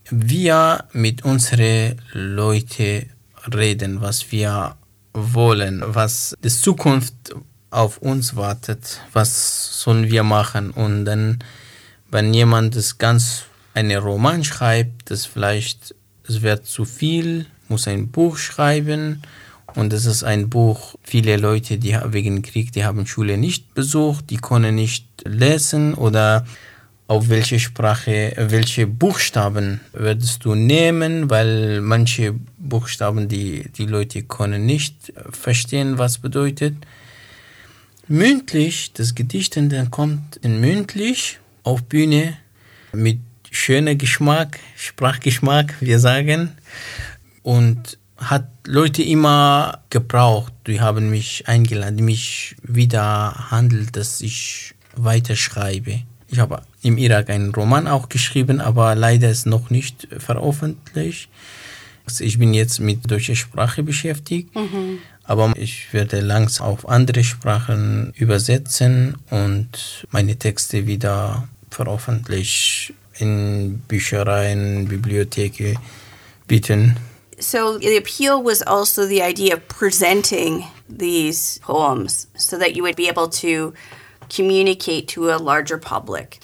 Wir 0.09 0.85
mit 0.93 1.25
unseren 1.25 2.01
Leuten 2.13 3.11
reden, 3.53 4.01
was 4.01 4.31
wir 4.31 4.77
wollen, 5.15 5.83
was 5.85 6.35
die 6.43 6.49
Zukunft 6.49 7.35
auf 7.73 7.99
uns 7.99 8.37
wartet, 8.37 9.01
was 9.13 9.81
sollen 9.81 10.11
wir 10.11 10.23
machen. 10.23 10.71
Und 10.71 11.05
dann, 11.05 11.39
wenn 12.11 12.33
jemand 12.33 12.77
das 12.77 12.99
ganz 12.99 13.45
einen 13.75 13.99
Roman 13.99 14.45
schreibt, 14.45 15.11
das 15.11 15.27
vielleicht, 15.27 15.95
es 16.29 16.43
wird 16.43 16.67
zu 16.67 16.85
viel, 16.85 17.47
muss 17.69 17.89
ein 17.89 18.09
Buch 18.09 18.37
schreiben 18.37 19.23
und 19.75 19.93
das 19.93 20.05
ist 20.05 20.23
ein 20.23 20.51
Buch, 20.51 20.97
viele 21.03 21.37
Leute, 21.39 21.79
die 21.79 21.97
wegen 22.07 22.43
Krieg, 22.43 22.73
die 22.73 22.85
haben 22.85 23.07
Schule 23.07 23.39
nicht 23.39 23.75
besucht, 23.75 24.29
die 24.29 24.37
können 24.37 24.75
nicht 24.75 25.07
lesen 25.25 25.95
oder 25.95 26.45
auf 27.07 27.29
welche 27.29 27.59
Sprache, 27.59 28.35
welche 28.37 28.87
Buchstaben 28.87 29.81
würdest 29.93 30.45
du 30.45 30.55
nehmen, 30.55 31.31
weil 31.31 31.81
manche 31.81 32.35
Buchstaben, 32.59 33.29
die, 33.29 33.71
die 33.77 33.87
Leute 33.87 34.23
können 34.23 34.67
nicht 34.67 35.13
verstehen, 35.31 35.99
was 35.99 36.19
bedeutet. 36.19 36.75
Mündlich, 38.09 38.93
das 38.93 39.15
Gedicht 39.15 39.57
dann 39.57 39.91
kommt 39.91 40.37
in 40.37 40.61
mündlich 40.61 41.39
auf 41.63 41.83
Bühne 41.85 42.37
mit 42.93 43.21
schöner 43.51 43.95
Geschmack, 43.95 44.59
Sprachgeschmack, 44.77 45.75
wir 45.81 45.99
sagen. 45.99 46.53
Und 47.43 47.99
hat 48.17 48.49
Leute 48.67 49.03
immer 49.03 49.83
gebraucht. 49.91 50.53
Die 50.67 50.81
haben 50.81 51.11
mich 51.11 51.49
eingeladen, 51.49 52.05
mich 52.05 52.57
wieder 52.63 53.51
handelt, 53.51 53.97
dass 53.97 54.21
ich 54.21 54.75
weiterschreibe. 54.97 56.03
Ich 56.29 56.39
habe 56.39 56.63
im 56.83 56.99
Irak 56.99 57.31
einen 57.31 57.55
Roman 57.55 57.87
auch 57.87 58.09
geschrieben, 58.09 58.61
aber 58.61 58.95
leider 58.95 59.31
ist 59.31 59.47
noch 59.47 59.71
nicht 59.71 60.09
veröffentlicht. 60.19 61.29
Also 62.07 62.25
ich 62.25 62.39
bin 62.39 62.55
jetzt 62.55 62.81
mit 62.81 63.11
deutscher 63.11 63.37
Sprache 63.37 63.83
beschäftigt, 63.83 64.55
mhm. 64.55 64.99
Aber 65.25 65.53
ich 65.57 65.93
werde 65.93 66.21
langsam 66.21 66.67
auf 66.67 66.89
andere 66.89 67.25
Sprachen 67.25 68.13
übersetzen 68.17 69.17
und 69.31 70.07
meine 70.11 70.37
Texte 70.37 70.87
wieder 70.87 71.49
veröffentlichen 71.71 72.95
in 73.19 73.83
Büchereien, 73.89 74.89
Bibliotheken 74.89 75.77
bieten. 76.47 76.97
So 77.39 77.79
the 77.79 77.97
appeal 77.97 78.43
was 78.45 78.63
also 78.63 79.07
the 79.07 79.21
idea 79.21 79.55
of 79.55 79.67
presenting 79.69 80.65
these 80.89 81.59
poems 81.61 82.29
so 82.37 82.57
that 82.59 82.77
you 82.77 82.83
would 82.85 82.97
be 82.97 83.09
able 83.09 83.29
to 83.41 83.73
communicate 84.29 85.09
to 85.09 85.31
a 85.31 85.39
larger 85.39 85.79
public. 85.79 86.39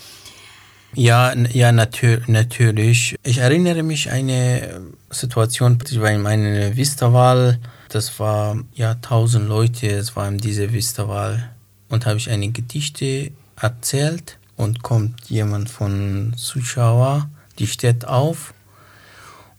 Ja, 0.94 1.34
ja 1.52 1.70
natür 1.70 2.22
natürlich. 2.26 3.16
Ich 3.22 3.38
erinnere 3.38 3.82
mich 3.82 4.10
an 4.10 4.18
eine 4.18 4.80
Situation 5.10 5.78
bei 5.78 6.18
meiner 6.18 6.76
Vistawahl. 6.76 7.58
Das 7.88 8.20
war 8.20 8.56
ja 8.74 8.94
tausend 8.96 9.48
Leute, 9.48 9.88
es 9.88 10.14
war 10.14 10.28
in 10.28 10.38
dieser 10.38 10.72
Vistawahl. 10.72 11.50
Und 11.88 12.04
habe 12.04 12.18
ich 12.18 12.28
eine 12.28 12.50
Gedichte 12.50 13.30
erzählt 13.56 14.38
und 14.56 14.82
kommt 14.82 15.30
jemand 15.30 15.70
von 15.70 16.34
Zuschauer, 16.36 17.30
die 17.58 17.66
steht 17.66 18.04
auf 18.04 18.52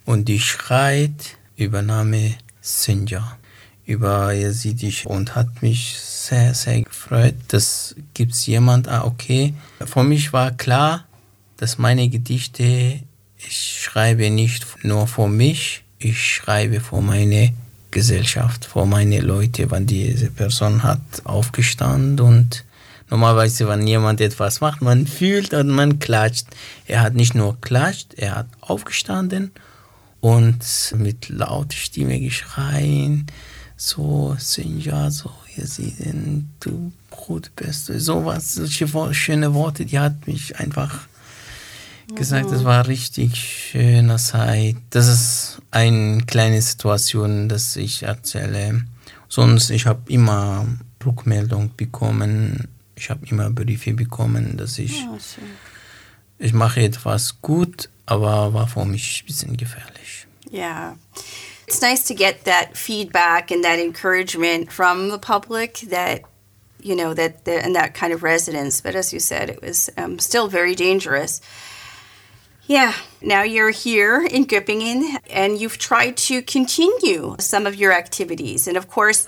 und 0.05 0.25
die 0.25 0.39
schreit 0.39 1.37
über 1.55 1.81
Name 1.81 2.35
Sinja, 2.61 3.37
über 3.85 4.31
Yazidi 4.31 4.93
und 5.05 5.35
hat 5.35 5.63
mich 5.63 5.97
sehr, 5.99 6.53
sehr 6.53 6.83
gefreut. 6.83 7.35
Das 7.47 7.95
gibt 8.13 8.33
es 8.33 8.45
jemand, 8.45 8.87
ah, 8.87 9.05
okay. 9.05 9.55
Für 9.85 10.03
mich 10.03 10.33
war 10.33 10.51
klar, 10.51 11.05
dass 11.57 11.79
meine 11.79 12.09
Gedichte, 12.09 12.99
ich 13.37 13.81
schreibe 13.81 14.29
nicht 14.29 14.67
nur 14.83 15.07
für 15.07 15.27
mich, 15.27 15.83
ich 15.97 16.23
schreibe 16.23 16.79
für 16.79 17.01
meine 17.01 17.53
Gesellschaft, 17.91 18.65
für 18.65 18.85
meine 18.85 19.19
Leute, 19.21 19.69
weil 19.71 19.85
diese 19.85 20.29
Person 20.29 20.83
hat 20.83 21.01
aufgestanden 21.23 22.19
und 22.19 22.65
Normalerweise, 23.11 23.67
wenn 23.67 23.87
jemand 23.87 24.21
etwas 24.21 24.61
macht, 24.61 24.83
man 24.83 25.07
fühlt 25.07 25.53
und 25.55 25.69
man 25.69 25.97
klatscht. 25.97 26.45
Er 26.85 27.01
hat 27.01 27.15
nicht 27.15 27.33
nur 27.33 27.59
klatscht, 27.59 28.13
er 28.15 28.35
hat 28.35 28.47
aufgestanden 28.61 29.51
und 30.21 30.59
mit 30.95 31.29
lauter 31.29 31.75
Stimme 31.75 32.19
geschreien, 32.19 33.25
so, 33.75 34.35
Sinja, 34.37 35.09
so, 35.09 35.31
ihr 35.55 35.65
seht, 35.65 35.95
du 36.59 36.91
Brut 37.09 37.49
bist, 37.55 37.85
sowas, 37.85 38.55
solche 38.55 38.87
schöne 39.13 39.53
Worte, 39.53 39.85
die 39.85 39.97
hat 39.97 40.27
mich 40.27 40.59
einfach 40.59 41.07
gesagt, 42.15 42.51
es 42.51 42.63
war 42.63 42.87
richtig 42.87 43.35
schöne 43.35 44.17
Zeit. 44.17 44.77
Das 44.89 45.07
ist 45.07 45.61
eine 45.71 46.23
kleine 46.25 46.61
Situation, 46.61 47.49
das 47.49 47.75
ich 47.75 48.03
erzähle. 48.03 48.85
Sonst, 49.27 49.69
ich 49.69 49.85
habe 49.85 50.01
immer 50.11 50.65
Rückmeldung 51.05 51.71
bekommen, 51.77 52.67
ich 52.95 53.09
habe 53.09 53.25
immer 53.27 53.49
Briefe 53.49 53.93
bekommen, 53.93 54.57
dass 54.57 54.77
ich 54.77 55.05
ich 56.39 56.53
mache 56.53 56.81
etwas 56.81 57.41
gut, 57.41 57.89
aber 58.05 58.53
war 58.53 58.67
für 58.67 58.85
mich 58.85 59.21
ein 59.21 59.25
bisschen 59.27 59.57
gefährlich. 59.57 60.25
Yeah. 60.51 60.95
It's 61.67 61.81
nice 61.81 62.05
to 62.05 62.15
get 62.15 62.45
that 62.45 62.75
feedback 62.75 63.51
and 63.51 63.63
that 63.63 63.77
encouragement 63.77 64.71
from 64.71 65.11
the 65.11 65.19
public 65.19 65.87
that 65.89 66.21
you 66.81 66.95
know 66.95 67.13
that, 67.13 67.45
that 67.45 67.63
and 67.63 67.75
that 67.75 67.93
kind 67.93 68.13
of 68.13 68.23
residence 68.23 68.81
but 68.81 68.95
as 68.95 69.11
you 69.11 69.19
said 69.19 69.49
it 69.49 69.61
was 69.61 69.91
um, 69.97 70.17
still 70.17 70.47
very 70.47 70.73
dangerous 70.73 71.41
yeah 72.69 72.93
now 73.21 73.41
you're 73.41 73.71
here 73.71 74.21
in 74.21 74.45
göppingen 74.45 75.17
and 75.29 75.59
you've 75.59 75.79
tried 75.79 76.15
to 76.15 76.41
continue 76.43 77.35
some 77.39 77.65
of 77.65 77.75
your 77.75 77.91
activities 77.91 78.67
and 78.67 78.77
of 78.77 78.87
course 78.87 79.27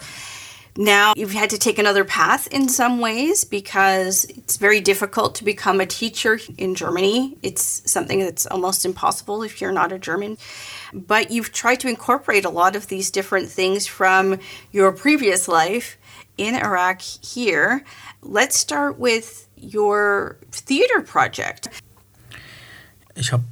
now 0.78 1.14
you've 1.18 1.34
had 1.34 1.50
to 1.50 1.58
take 1.58 1.80
another 1.80 2.06
path 2.06 2.48
in 2.48 2.70
some 2.70 3.00
ways 3.00 3.44
because 3.44 4.26
it's 4.26 4.58
very 4.58 4.80
difficult 4.80 5.36
to 5.36 5.44
become 5.44 5.82
a 5.82 5.86
teacher 5.86 6.40
in 6.58 6.76
Germany. 6.76 7.38
It's 7.44 7.92
something 7.92 8.20
that's 8.20 8.46
almost 8.46 8.86
impossible 8.86 9.44
if 9.44 9.60
you're 9.60 9.74
not 9.74 9.92
a 9.92 10.00
German. 10.00 10.38
But 10.94 11.30
you've 11.30 11.52
tried 11.52 11.82
to 11.82 11.90
incorporate 11.90 12.46
a 12.46 12.50
lot 12.50 12.78
of 12.78 12.88
these 12.88 13.12
different 13.12 13.50
things 13.50 13.86
from 13.86 14.40
your 14.72 14.94
previous 14.94 15.50
life 15.50 15.98
in 16.38 16.56
Iraq 16.56 17.02
here. 17.02 17.84
Let's 18.22 18.56
start 18.56 18.98
with 18.98 19.50
your 19.58 20.38
theater 20.52 21.02
project. 21.02 21.68
Ich 23.16 23.32
habe 23.32 23.44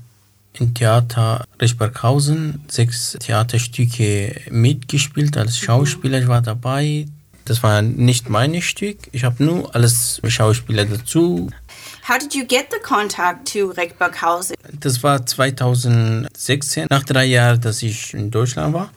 im 0.53 0.73
Theater 0.73 1.45
Rischberghausen 1.61 2.63
sechs 2.67 3.17
Theaterstücke 3.19 4.41
mitgespielt 4.49 5.37
als 5.37 5.57
Schauspieler. 5.57 6.19
Ich 6.19 6.27
war 6.27 6.41
dabei. 6.41 7.05
Das 7.45 7.63
war 7.63 7.81
nicht 7.81 8.29
mein 8.29 8.61
Stück. 8.61 8.97
Ich 9.11 9.23
habe 9.23 9.43
nur 9.43 9.73
alles 9.73 10.21
Schauspieler 10.27 10.85
dazu. 10.85 11.49
How 12.07 12.17
did 12.17 12.33
you 12.33 12.45
get 12.45 12.67
the 12.71 12.79
contact 12.81 13.53
to 13.53 13.69
Reckberghausen? 13.71 14.55
Das 14.79 15.01
war 15.03 15.25
2016, 15.25 16.87
nach 16.89 17.03
drei 17.03 17.25
Jahren, 17.25 17.61
dass 17.61 17.81
ich 17.81 18.13
in 18.13 18.31
Deutschland 18.31 18.73
war. 18.73 18.91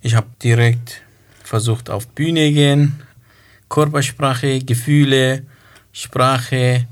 Ich 0.00 0.14
habe 0.14 0.26
direkt 0.42 1.02
versucht 1.42 1.90
auf 1.90 2.06
Bühne 2.08 2.52
gehen, 2.52 3.02
Körpersprache, 3.68 4.60
Gefühle, 4.60 5.44
Sprache, 5.92 6.86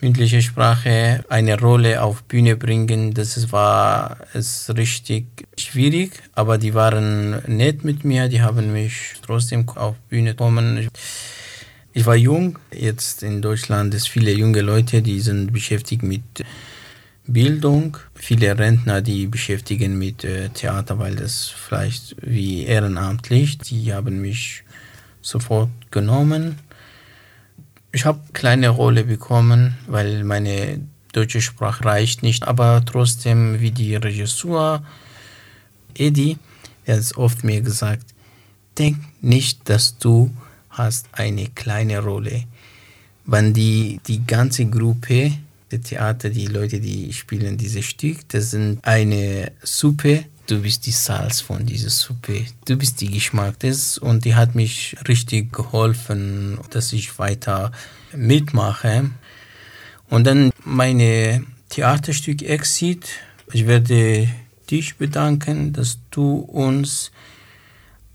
mündliche 0.00 0.42
Sprache 0.42 1.24
eine 1.28 1.58
Rolle 1.58 2.02
auf 2.02 2.22
Bühne 2.24 2.56
bringen, 2.56 3.14
das 3.14 3.50
war 3.52 4.18
es 4.34 4.70
richtig 4.76 5.26
schwierig, 5.58 6.22
aber 6.34 6.58
die 6.58 6.74
waren 6.74 7.42
nett 7.46 7.84
mit 7.84 8.04
mir, 8.04 8.28
die 8.28 8.42
haben 8.42 8.72
mich 8.72 9.14
trotzdem 9.24 9.68
auf 9.70 9.96
Bühne 10.08 10.34
kommen. 10.34 10.88
Ich 11.92 12.04
war 12.04 12.16
jung, 12.16 12.58
jetzt 12.72 13.22
in 13.22 13.40
Deutschland 13.40 13.94
ist 13.94 14.08
viele 14.08 14.32
junge 14.32 14.60
Leute, 14.60 15.00
die 15.00 15.20
sind 15.20 15.52
beschäftigt 15.52 16.02
mit 16.02 16.22
Bildung, 17.26 17.96
viele 18.14 18.56
Rentner, 18.56 19.00
die 19.00 19.26
beschäftigen 19.26 19.98
mit 19.98 20.22
äh, 20.22 20.50
Theater, 20.50 20.98
weil 20.98 21.16
das 21.16 21.48
vielleicht 21.48 22.14
wie 22.20 22.64
ehrenamtlich, 22.64 23.58
die 23.58 23.92
haben 23.92 24.20
mich 24.20 24.62
sofort 25.22 25.70
genommen 25.90 26.56
ich 27.96 28.04
habe 28.04 28.20
kleine 28.34 28.68
Rolle 28.68 29.04
bekommen, 29.04 29.78
weil 29.86 30.22
meine 30.22 30.86
deutsche 31.12 31.40
Sprache 31.40 31.82
reicht 31.86 32.22
nicht, 32.22 32.46
aber 32.46 32.84
trotzdem 32.84 33.58
wie 33.60 33.70
die 33.70 33.96
Regisseur 33.96 34.84
Eddie, 35.96 36.36
der 36.86 36.98
hat 36.98 37.16
oft 37.16 37.42
mir 37.42 37.62
gesagt, 37.62 38.04
denk 38.76 38.98
nicht, 39.22 39.70
dass 39.70 39.96
du 39.96 40.30
hast 40.68 41.08
eine 41.12 41.46
kleine 41.48 42.00
Rolle. 42.00 42.44
Wenn 43.24 43.54
die, 43.54 43.98
die 44.06 44.26
ganze 44.26 44.66
Gruppe, 44.66 45.32
der 45.70 45.80
Theater, 45.80 46.28
die 46.28 46.48
Leute, 46.48 46.80
die 46.80 47.14
spielen 47.14 47.56
dieses 47.56 47.86
Stück, 47.86 48.28
das 48.28 48.50
sind 48.50 48.84
eine 48.84 49.52
Suppe 49.62 50.26
du 50.46 50.60
bist 50.60 50.86
die 50.86 50.92
Salz 50.92 51.40
von 51.40 51.66
dieser 51.66 51.90
Suppe, 51.90 52.44
du 52.64 52.76
bist 52.76 53.00
die 53.00 53.10
Geschmack 53.10 53.58
des 53.60 53.98
und 53.98 54.24
die 54.24 54.34
hat 54.34 54.54
mich 54.54 54.96
richtig 55.08 55.52
geholfen, 55.52 56.58
dass 56.70 56.92
ich 56.92 57.18
weiter 57.18 57.72
mitmache. 58.14 59.10
Und 60.08 60.26
dann 60.26 60.50
meine 60.64 61.44
Theaterstück 61.68 62.42
Exit. 62.42 63.08
Ich 63.52 63.66
werde 63.66 64.28
dich 64.70 64.96
bedanken, 64.96 65.72
dass 65.72 65.98
du 66.10 66.38
uns 66.38 67.10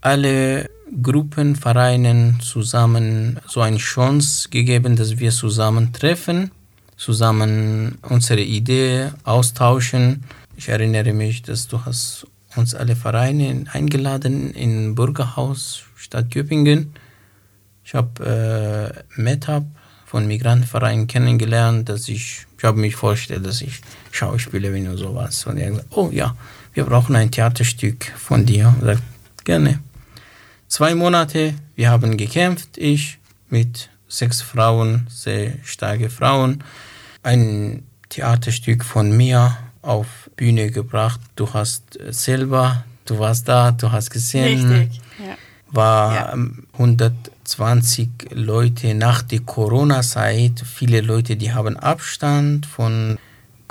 alle 0.00 0.70
Gruppen, 1.02 1.56
Vereinen 1.56 2.40
zusammen 2.40 3.40
so 3.46 3.60
eine 3.60 3.78
Chance 3.78 4.48
gegeben, 4.50 4.96
dass 4.96 5.18
wir 5.18 5.30
zusammen 5.30 5.92
treffen, 5.92 6.50
zusammen 6.96 7.98
unsere 8.02 8.42
Idee 8.42 9.10
austauschen 9.24 10.24
ich 10.62 10.68
erinnere 10.68 11.12
mich, 11.12 11.42
dass 11.42 11.66
du 11.66 11.84
hast 11.84 12.24
uns 12.54 12.72
alle 12.76 12.94
Vereine 12.94 13.64
eingeladen 13.72 14.54
in 14.54 14.94
Bürgerhaus 14.94 15.82
Stadt 15.96 16.30
Göppingen. 16.30 16.94
Ich 17.84 17.94
habe 17.94 19.02
äh, 19.18 19.20
MedHub 19.20 19.64
von 20.06 20.28
Migrantenvereinen 20.28 21.08
kennengelernt, 21.08 21.88
dass 21.88 22.08
ich, 22.08 22.46
ich 22.56 22.62
habe 22.62 22.78
mich 22.78 22.94
vorgestellt, 22.94 23.44
dass 23.44 23.60
ich 23.60 23.80
Schauspieler 24.12 24.70
bin 24.70 24.86
und 24.86 24.98
sowas. 24.98 25.44
Und 25.46 25.58
er 25.58 25.70
gesagt, 25.70 25.88
oh 25.90 26.10
ja, 26.12 26.36
wir 26.74 26.84
brauchen 26.84 27.16
ein 27.16 27.32
Theaterstück 27.32 28.04
von 28.16 28.46
dir. 28.46 28.72
Ich 28.78 28.84
sagte, 28.84 29.02
gerne. 29.42 29.80
Zwei 30.68 30.94
Monate, 30.94 31.54
wir 31.74 31.90
haben 31.90 32.16
gekämpft, 32.16 32.78
ich 32.78 33.18
mit 33.48 33.90
sechs 34.06 34.40
Frauen, 34.40 35.08
sehr 35.10 35.54
starke 35.64 36.08
Frauen. 36.08 36.62
Ein 37.24 37.82
Theaterstück 38.10 38.84
von 38.84 39.16
mir 39.16 39.58
auf 39.82 40.21
Bühne 40.36 40.70
gebracht. 40.70 41.20
Du 41.36 41.52
hast 41.52 41.98
selber, 42.10 42.84
du 43.04 43.18
warst 43.18 43.48
da, 43.48 43.72
du 43.72 43.90
hast 43.90 44.10
gesehen. 44.10 44.70
Richtig, 44.70 45.00
ja. 45.18 45.36
War 45.70 46.14
ja. 46.14 46.38
120 46.74 48.08
Leute 48.32 48.94
nach 48.94 49.22
der 49.22 49.40
Corona-Zeit. 49.40 50.62
Viele 50.64 51.00
Leute, 51.00 51.36
die 51.36 51.52
haben 51.52 51.76
Abstand 51.76 52.66
von 52.66 53.18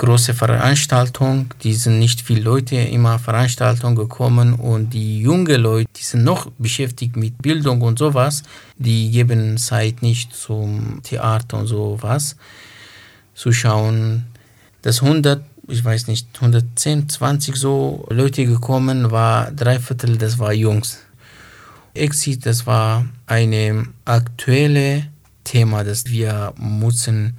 große 0.01 0.33
Veranstaltung, 0.33 1.53
die 1.61 1.75
sind 1.75 1.99
nicht 1.99 2.21
viele 2.21 2.41
Leute 2.41 2.75
immer 2.75 3.19
Veranstaltungen 3.19 3.95
gekommen 3.95 4.55
und 4.55 4.95
die 4.95 5.21
jungen 5.21 5.61
Leute, 5.61 5.87
die 5.95 6.01
sind 6.01 6.23
noch 6.23 6.49
beschäftigt 6.57 7.15
mit 7.15 7.39
Bildung 7.39 7.81
und 7.81 7.99
sowas, 7.99 8.41
die 8.77 9.11
geben 9.11 9.59
Zeit 9.59 10.01
nicht 10.01 10.33
zum 10.33 11.01
Theater 11.03 11.59
und 11.59 11.67
sowas 11.67 12.35
zu 13.35 13.51
schauen. 13.51 14.25
Das 14.81 15.03
100 15.03 15.43
ich 15.71 15.83
weiß 15.83 16.07
nicht, 16.07 16.27
110, 16.35 17.07
20 17.07 17.55
so 17.55 18.05
Leute 18.09 18.45
gekommen, 18.45 19.09
war 19.11 19.51
drei 19.51 19.79
Viertel, 19.79 20.17
das 20.17 20.37
war 20.37 20.53
Jungs. 20.53 20.99
Exit, 21.93 22.45
das 22.45 22.67
war 22.67 23.05
ein 23.25 23.89
aktuelles 24.05 25.03
Thema, 25.43 25.83
das 25.83 26.05
wir 26.05 26.53
müssen 26.57 27.35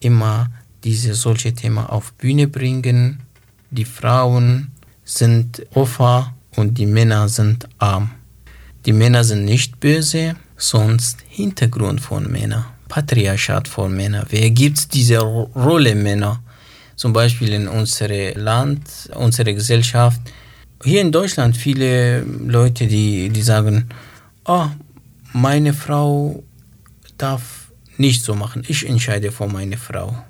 immer 0.00 0.50
diese 0.84 1.14
solche 1.14 1.52
Thema 1.52 1.92
auf 1.92 2.12
Bühne 2.14 2.46
bringen. 2.48 3.20
Die 3.70 3.84
Frauen 3.84 4.70
sind 5.04 5.66
Opfer 5.74 6.34
und 6.56 6.78
die 6.78 6.86
Männer 6.86 7.28
sind 7.28 7.68
arm. 7.78 8.10
Die 8.86 8.92
Männer 8.92 9.24
sind 9.24 9.44
nicht 9.44 9.80
böse, 9.80 10.36
sonst 10.56 11.18
Hintergrund 11.28 12.00
von 12.00 12.30
Männern, 12.30 12.64
Patriarchat 12.88 13.68
von 13.68 13.94
Männern. 13.94 14.26
Wer 14.30 14.50
gibt 14.50 14.94
diese 14.94 15.18
Rolle 15.18 15.94
Männer? 15.94 16.40
Zum 16.98 17.12
Beispiel 17.12 17.52
in 17.52 17.68
unserem 17.68 18.36
Land, 18.36 19.08
unsere 19.14 19.54
Gesellschaft. 19.54 20.20
Hier 20.82 21.00
in 21.00 21.12
Deutschland 21.12 21.56
viele 21.56 22.22
Leute, 22.22 22.88
die, 22.88 23.30
die 23.30 23.42
sagen, 23.42 23.88
oh, 24.44 24.66
meine 25.32 25.74
Frau 25.74 26.42
darf 27.16 27.70
nicht 27.98 28.24
so 28.24 28.34
machen. 28.34 28.64
Ich 28.66 28.84
entscheide 28.84 29.30
für 29.30 29.46
meine 29.46 29.76
Frau. 29.76 30.24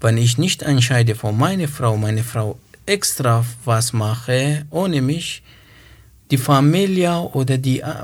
Wenn 0.00 0.16
ich 0.16 0.38
nicht 0.38 0.62
entscheide 0.62 1.16
für 1.16 1.32
meine 1.32 1.66
Frau, 1.66 1.96
meine 1.96 2.22
Frau 2.22 2.56
extra 2.86 3.44
was 3.64 3.92
mache, 3.92 4.66
ohne 4.70 5.02
mich, 5.02 5.42
die 6.30 6.38
Familie 6.38 7.18
oder 7.18 7.58
die 7.58 7.80
äh, 7.80 7.94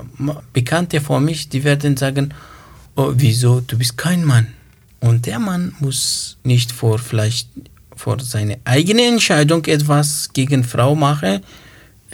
Bekannte 0.53 1.01
von 1.01 1.25
mich, 1.25 1.49
die 1.49 1.63
werden 1.63 1.97
sagen, 1.97 2.35
oh, 2.97 3.13
wieso, 3.15 3.61
du 3.61 3.79
bist 3.79 3.97
kein 3.97 4.25
Mann. 4.25 4.49
Und 5.01 5.27
der 5.27 5.39
Mann 5.39 5.75
muss 5.81 6.37
nicht 6.45 6.73
vor 6.73 6.99
vielleicht 6.99 7.49
vor 7.97 8.19
seine 8.21 8.59
eigene 8.65 9.07
Entscheidung 9.07 9.65
etwas 9.67 10.31
gegen 10.33 10.65
Frau 10.65 10.95
machen, 10.95 11.41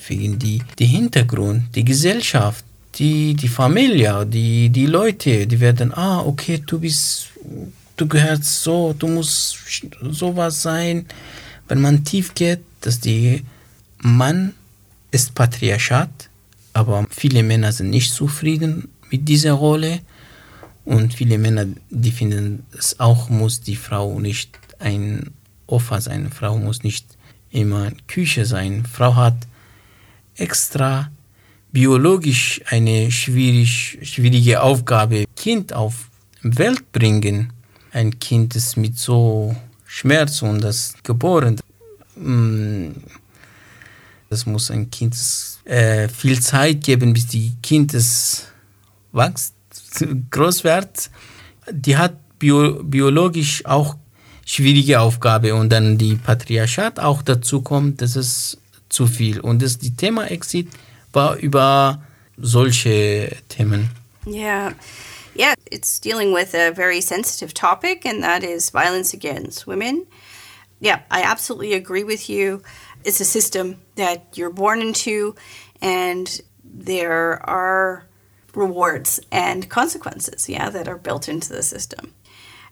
wegen 0.09 0.39
die, 0.39 0.63
die 0.79 0.87
Hintergrund, 0.87 1.75
die 1.75 1.85
Gesellschaft, 1.85 2.65
die, 2.97 3.35
die 3.35 3.49
Familie, 3.49 4.27
die, 4.27 4.69
die 4.71 4.87
Leute, 4.87 5.47
die 5.47 5.61
werden, 5.61 5.93
ah, 5.95 6.21
okay, 6.21 6.63
du 6.65 6.81
bist, 6.81 7.29
du 7.97 8.07
gehörst 8.07 8.63
so, 8.63 8.95
du 8.99 9.07
musst 9.07 9.59
sowas 10.11 10.63
sein. 10.63 11.07
Wenn 11.69 11.81
man 11.81 12.05
tief 12.05 12.35
geht, 12.35 12.61
dass 12.81 13.01
die 13.01 13.43
Mann 13.99 14.55
ist 15.11 15.35
Patriarchat, 15.35 16.11
aber 16.73 17.07
viele 17.11 17.43
Männer 17.43 17.73
sind 17.73 17.91
nicht 17.91 18.13
zufrieden 18.13 18.89
mit 19.11 19.29
dieser 19.29 19.53
Rolle 19.53 20.01
und 20.87 21.15
viele 21.15 21.37
Männer, 21.37 21.67
die 21.91 22.13
finden 22.13 22.65
es 22.79 23.01
auch, 23.01 23.29
muss 23.29 23.61
die 23.61 23.75
Frau 23.75 24.21
nicht 24.21 24.57
ein 24.79 25.33
Opfer 25.67 26.01
sein. 26.01 26.31
Frau 26.31 26.57
muss 26.59 26.85
nicht 26.85 27.07
immer 27.51 27.91
Küche 28.07 28.47
sein. 28.47 28.87
Frau 28.87 29.17
hat 29.17 29.37
extra 30.37 31.11
biologisch 31.73 32.61
eine 32.71 33.11
schwierig, 33.11 33.99
schwierige 34.03 34.63
Aufgabe. 34.63 35.25
Kind 35.35 35.73
auf 35.73 36.09
Welt 36.43 36.93
bringen. 36.93 37.53
Ein 37.91 38.17
Kind 38.21 38.55
ist 38.55 38.77
mit 38.77 38.97
so 38.97 39.57
Schmerz 39.87 40.43
und 40.43 40.61
das 40.61 40.95
geboren. 41.03 41.61
Mm, 42.15 42.91
das 44.31 44.47
muss 44.47 44.71
ein 44.71 44.89
Kind 44.89 45.17
äh, 45.65 46.09
viel 46.09 46.41
Zeit 46.41 46.85
geben, 46.85 47.13
bis 47.13 47.27
die 47.27 47.55
Kind 47.61 47.93
wächst, 47.93 49.56
groß 50.31 50.65
wird. 50.65 51.11
Die 51.71 51.97
hat 51.97 52.15
bio, 52.39 52.83
biologisch 52.83 53.65
auch 53.67 53.97
schwierige 54.45 55.01
Aufgabe 55.01 55.55
und 55.55 55.71
dann 55.71 55.99
die 55.99 56.15
Patriarchat 56.15 57.01
auch 57.01 57.23
dazu 57.23 57.63
kommt, 57.63 58.01
das 58.01 58.17
ist 58.17 58.59
zu 58.89 59.07
viel. 59.07 59.41
Und 59.41 59.63
das 59.63 59.79
die 59.79 59.95
Thema 59.95 60.31
Exit 60.31 60.69
war 61.13 61.37
über 61.37 62.03
solche 62.37 63.37
Themen. 63.49 63.91
Yeah. 64.27 64.75
Yeah, 65.39 65.55
it's 65.71 66.01
dealing 66.01 66.33
with 66.33 66.55
a 66.55 66.73
very 66.73 67.03
sensitive 67.03 67.53
topic, 67.53 68.07
and 68.07 68.23
that 68.23 68.43
is 68.43 68.71
violence 68.71 69.13
against 69.13 69.67
women. 69.67 70.07
Yeah, 70.81 71.01
I 71.11 71.23
absolutely 71.23 71.75
agree 71.75 72.05
with 72.05 72.31
you. 72.31 72.63
It's 73.05 73.21
a 73.21 73.25
system 73.25 73.77
that 73.97 74.37
you're 74.37 74.51
born 74.51 74.81
into, 74.81 75.35
and 75.83 76.41
there 76.65 77.41
are 77.47 78.07
rewards 78.57 79.21
and 79.31 79.69
consequences, 79.69 80.49
yeah, 80.49 80.71
that 80.71 80.89
are 80.89 80.99
built 80.99 81.29
into 81.29 81.53
the 81.53 81.63
system. 81.63 82.13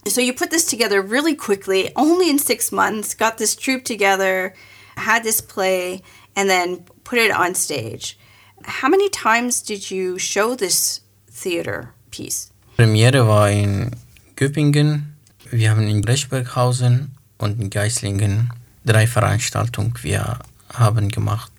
So 0.06 0.20
you 0.20 0.34
put 0.34 0.50
this 0.50 0.66
together 0.66 1.00
really 1.00 1.34
quickly, 1.34 1.92
only 1.94 2.28
in 2.28 2.38
six 2.38 2.72
months, 2.72 3.14
got 3.14 3.38
this 3.38 3.54
troupe 3.54 3.84
together, 3.84 4.54
had 4.96 5.22
this 5.24 5.40
play, 5.40 6.02
and 6.36 6.48
then 6.48 6.84
put 7.04 7.18
it 7.18 7.30
on 7.30 7.54
stage. 7.54 8.18
How 8.64 8.88
many 8.88 9.08
times 9.08 9.62
did 9.62 9.90
you 9.90 10.18
show 10.18 10.54
this 10.54 11.00
theater 11.30 11.94
piece? 12.10 12.50
Premiere 12.76 13.24
war 13.24 13.48
in 13.48 13.92
Göppingen, 14.36 15.14
wir 15.50 15.70
haben 15.70 15.88
in 15.88 16.00
Blechberghausen 16.00 17.12
und 17.38 17.60
in 17.60 17.70
Geislingen 17.70 18.50
drei 18.84 19.06
Veranstaltungen 19.06 19.94
wir 20.02 20.38
haben 20.72 21.08
gemacht. 21.08 21.50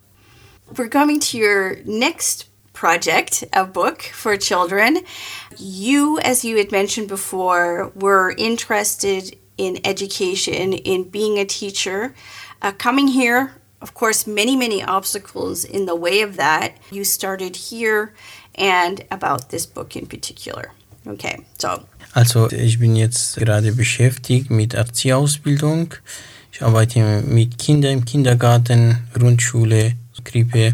We're 0.74 0.90
coming 0.90 1.20
to 1.20 1.38
your 1.38 1.78
next 1.86 2.48
project, 2.76 3.44
a 3.54 3.66
book 3.66 4.04
for 4.14 4.38
children. 4.38 5.00
You, 5.58 6.20
as 6.20 6.46
you 6.46 6.58
had 6.58 6.72
mentioned 6.72 7.08
before, 7.08 7.92
were 7.96 8.36
interested 8.38 9.36
in 9.58 9.80
education, 9.84 10.74
in 10.74 11.10
being 11.10 11.40
a 11.40 11.46
teacher. 11.46 12.14
Uh, 12.62 12.72
coming 12.74 13.08
here, 13.08 13.54
of 13.82 13.94
course, 13.94 14.28
many, 14.28 14.56
many 14.56 14.84
obstacles 14.84 15.64
in 15.64 15.86
the 15.86 15.96
way 15.96 16.22
of 16.22 16.38
that. 16.38 16.74
You 16.92 17.04
started 17.04 17.56
here 17.56 18.14
and 18.56 19.04
about 19.10 19.50
this 19.50 19.66
book 19.66 19.96
in 19.96 20.06
particular. 20.06 20.72
Okay, 21.08 21.38
so. 21.58 21.86
Also, 22.14 22.50
ich 22.52 22.80
bin 22.80 22.96
jetzt 22.96 23.38
gerade 23.38 23.72
beschäftigt 23.74 24.50
mit 24.50 24.74
Erzieherausbildung. 24.74 25.94
Ich 26.52 26.62
arbeite 26.62 27.22
mit 27.22 27.58
Kindern 27.58 27.92
im 27.92 28.06
Kindergarten, 28.06 28.98
Grundschule, 29.14 29.94
Krippe 30.24 30.74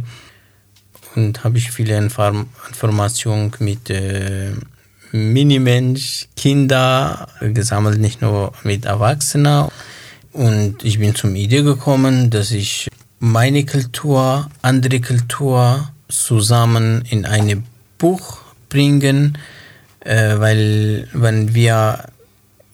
und 1.15 1.43
habe 1.43 1.57
ich 1.57 1.71
viele 1.71 1.97
Inform 1.97 2.47
Informationen 2.67 3.51
mit 3.59 3.89
äh, 3.89 4.51
Minimensch, 5.11 6.27
Kinder 6.35 7.27
gesammelt, 7.41 7.99
nicht 7.99 8.21
nur 8.21 8.53
mit 8.63 8.85
Erwachsenen. 8.85 9.67
Und 10.31 10.83
ich 10.83 10.99
bin 10.99 11.15
zum 11.15 11.35
Idee 11.35 11.63
gekommen, 11.63 12.29
dass 12.29 12.51
ich 12.51 12.89
meine 13.19 13.65
Kultur, 13.65 14.49
andere 14.61 15.01
Kultur 15.01 15.89
zusammen 16.07 17.03
in 17.09 17.25
ein 17.25 17.65
Buch 17.97 18.39
bringen, 18.69 19.37
äh, 19.99 20.39
weil 20.39 21.07
wenn 21.13 21.53
wir 21.53 22.05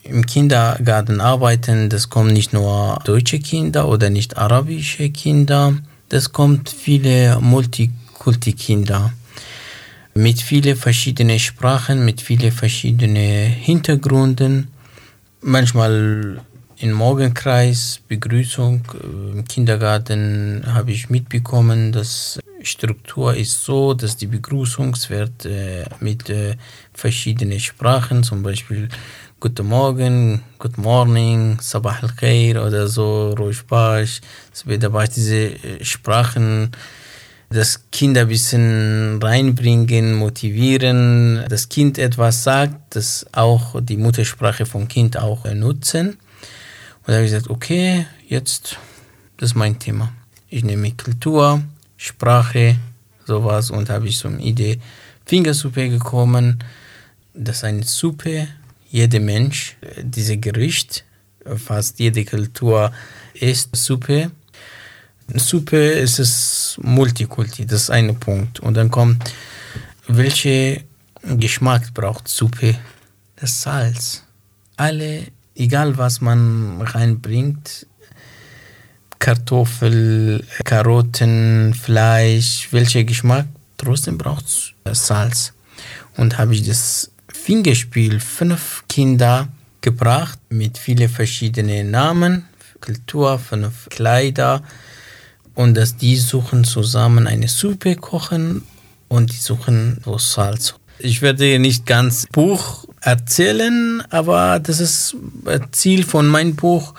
im 0.04 0.26
Kindergarten 0.26 1.20
arbeiten, 1.20 1.90
das 1.90 2.10
kommen 2.10 2.32
nicht 2.32 2.54
nur 2.54 3.00
deutsche 3.04 3.40
Kinder 3.40 3.90
oder 3.90 4.10
nicht 4.10 4.38
arabische 4.38 5.10
Kinder, 5.10 5.74
das 6.10 6.32
kommt 6.32 6.70
viele 6.70 7.40
Multikulti-Kinder 8.28 9.14
mit 10.14 10.42
vielen 10.42 10.76
verschiedenen 10.76 11.40
Sprachen, 11.40 12.04
mit 12.04 12.22
vielen 12.22 12.52
verschiedenen 12.52 13.50
Hintergründen. 13.52 14.68
Manchmal 15.42 16.42
im 16.80 16.92
Morgenkreis, 16.92 18.02
Begrüßung 18.08 18.82
im 19.34 19.46
Kindergarten 19.46 20.64
habe 20.68 20.92
ich 20.92 21.10
mitbekommen, 21.10 21.92
dass 21.92 22.40
Struktur 22.64 23.36
ist 23.36 23.64
so, 23.64 23.94
dass 23.94 24.18
die 24.18 24.28
Begrüßung 24.28 24.98
wird 25.10 25.46
äh, 25.46 25.86
mit 26.02 26.30
äh, 26.30 26.56
verschiedenen 26.94 27.60
Sprachen, 27.60 28.24
zum 28.24 28.44
Beispiel 28.44 28.90
Guten 29.40 29.68
Morgen, 29.68 30.42
Good 30.58 30.78
Morning, 30.80 31.60
Sabah 31.62 32.00
al-Khair 32.02 32.66
oder 32.66 32.88
so, 32.88 33.36
Ruhig 33.38 33.64
Bash. 33.68 34.20
Es 34.52 34.66
wird 34.66 34.82
dabei 34.82 35.06
diese 35.06 35.52
Sprachen, 35.84 36.72
das 37.50 37.90
Kind 37.92 38.18
ein 38.18 38.28
bisschen 38.28 39.22
reinbringen, 39.22 40.16
motivieren, 40.16 41.46
das 41.50 41.70
Kind 41.70 41.98
etwas 41.98 42.44
sagt, 42.44 42.96
das 42.96 43.26
auch 43.32 43.82
die 43.82 43.98
Muttersprache 43.98 44.66
vom 44.66 44.88
Kind 44.88 45.18
auch 45.18 45.46
nutzen. 45.54 46.10
Und 46.10 47.08
da 47.08 47.14
habe 47.14 47.26
ich 47.26 47.32
gesagt, 47.32 47.50
okay, 47.50 48.06
jetzt, 48.28 48.78
das 49.38 49.52
ist 49.52 49.56
mein 49.56 49.80
Thema. 49.80 50.12
Ich 50.50 50.64
nehme 50.64 50.92
Kultur, 50.92 51.62
Sprache, 51.96 52.76
sowas 53.26 53.72
und 53.72 53.90
habe 53.90 54.08
ich 54.08 54.26
eine 54.26 54.42
Idee 54.42 54.80
Fingersuppe 55.26 55.90
gekommen. 55.90 56.60
Das 57.34 57.58
ist 57.58 57.64
eine 57.64 57.84
Suppe 57.84 58.48
jeder 58.90 59.20
Mensch 59.20 59.76
diese 60.02 60.38
Gericht, 60.38 61.04
fast 61.56 62.00
jede 62.00 62.26
Kultur 62.26 62.92
isst 63.34 63.76
Suppe. 63.76 64.32
Suppe 65.36 65.78
ist 65.78 66.20
es 66.20 66.78
Multikulti, 66.82 67.66
das 67.66 67.84
ist 67.84 67.90
ein 67.90 68.18
Punkt. 68.20 68.60
Und 68.60 68.76
dann 68.76 68.90
kommt, 68.90 69.34
welche 70.08 70.84
Geschmack 71.24 71.94
braucht 71.94 72.28
Suppe? 72.28 72.76
Das 73.36 73.62
Salz. 73.62 74.24
Alle, 74.78 75.24
egal 75.56 75.98
was 75.98 76.22
man 76.22 76.82
reinbringt, 76.82 77.86
Kartoffel, 79.20 80.44
Karotten, 80.64 81.74
Fleisch, 81.74 82.70
welcher 82.72 83.04
Geschmack, 83.04 83.48
trotzdem 83.78 84.18
braucht 84.18 84.46
es 84.86 85.08
Salz. 85.08 85.54
Und 86.16 86.38
habe 86.38 86.56
ich 86.56 86.66
das 86.66 87.12
Fingerspiel 87.28 88.20
fünf 88.20 88.84
Kinder 88.88 89.50
gebracht 89.82 90.40
mit 90.50 90.78
vielen 90.78 91.10
verschiedenen 91.10 91.92
Namen, 91.92 92.46
Kultur, 92.80 93.40
fünf 93.40 93.90
Kleider 93.90 94.64
und 95.58 95.74
dass 95.74 95.98
die 95.98 96.18
suchen 96.18 96.64
zusammen 96.64 97.26
eine 97.26 97.48
Suppe 97.48 97.96
kochen 97.96 98.62
und 99.08 99.34
die 99.34 99.38
suchen 99.38 100.00
so 100.06 100.20
Salz. 100.20 100.76
Ich 101.00 101.24
werde 101.24 101.58
nicht 101.58 101.88
ganz 101.88 102.28
Buch 102.32 102.86
erzählen, 103.02 104.04
aber 104.12 104.60
das 104.60 104.80
ist 104.80 105.16
Ziel 105.72 106.06
von 106.06 106.28
meinem 106.28 106.56
Buch, 106.56 106.94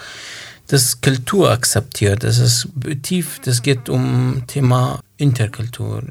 das 0.66 1.00
Kultur 1.00 1.52
akzeptiert. 1.52 2.24
Das 2.24 2.38
ist 2.38 2.68
tief, 3.02 3.40
das 3.44 3.62
geht 3.62 3.88
um 3.88 4.42
Thema 4.48 5.00
Interkultur. 5.18 6.02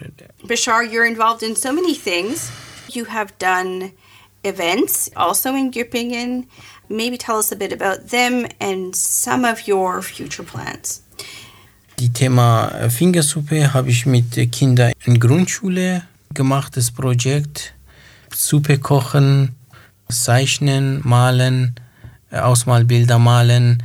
Bashar, 0.48 0.84
you're 0.84 1.06
involved 1.06 1.44
in 1.44 1.54
so 1.54 1.74
many 1.74 1.94
things. 1.94 2.50
You 2.88 3.06
have 3.10 3.34
done 3.40 3.92
events 4.44 5.12
also 5.16 5.50
in 5.50 5.72
Göppingen. 5.72 6.48
Maybe 6.88 7.18
tell 7.18 7.36
us 7.36 7.52
a 7.52 7.58
bit 7.58 7.74
about 7.74 8.08
them 8.10 8.48
and 8.62 8.96
some 8.96 9.44
of 9.44 9.68
your 9.68 10.02
future 10.02 10.44
plans. 10.44 11.02
Die 12.00 12.14
Thema 12.14 12.90
Fingersuppe 12.90 13.74
habe 13.74 13.90
ich 13.90 14.06
mit 14.06 14.52
Kindern 14.52 14.92
in 15.06 15.20
Grundschule 15.20 16.04
gemacht, 16.32 16.78
das 16.78 16.92
Projekt. 16.92 17.74
Suppe 18.32 18.78
kochen, 18.78 19.56
zeichnen, 20.08 21.02
malen, 21.04 21.74
Ausmalbilder 22.30 23.18
malen, 23.18 23.82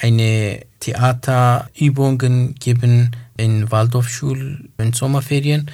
eine 0.00 0.62
Theaterübungen 0.80 2.56
geben 2.56 3.12
in 3.36 3.70
Waldorfschule 3.70 4.58
in 4.78 4.92
Sommerferien. 4.92 5.70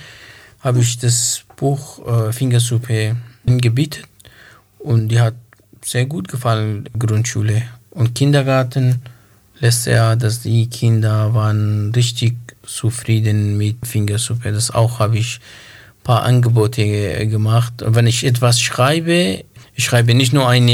Habe 0.60 0.80
ich 0.80 0.98
das 0.98 1.44
Buch 1.56 2.06
äh, 2.06 2.32
Fingersuppe 2.32 3.16
gebietet 3.46 4.04
und 4.78 5.08
die 5.08 5.20
hat 5.20 5.36
sehr 5.82 6.04
gut 6.04 6.28
gefallen, 6.28 6.86
Grundschule. 6.98 7.62
Und 7.90 8.14
Kindergarten 8.14 9.00
letztes 9.60 9.92
Jahr, 9.92 10.16
dass 10.16 10.42
die 10.42 10.68
Kinder 10.68 11.34
waren 11.34 11.92
richtig 11.94 12.36
zufrieden 12.64 13.56
mit 13.56 13.86
Fingersuppe. 13.86 14.52
Das 14.52 14.70
auch 14.70 14.98
habe 14.98 15.18
ich 15.18 15.40
ein 16.00 16.04
paar 16.04 16.22
Angebote 16.22 17.26
gemacht. 17.26 17.74
Wenn 17.84 18.06
ich 18.06 18.24
etwas 18.24 18.60
schreibe, 18.60 19.44
Ich 19.78 19.84
schreibe 19.84 20.12
nicht 20.12 20.32
nur 20.32 20.48
ein 20.48 20.68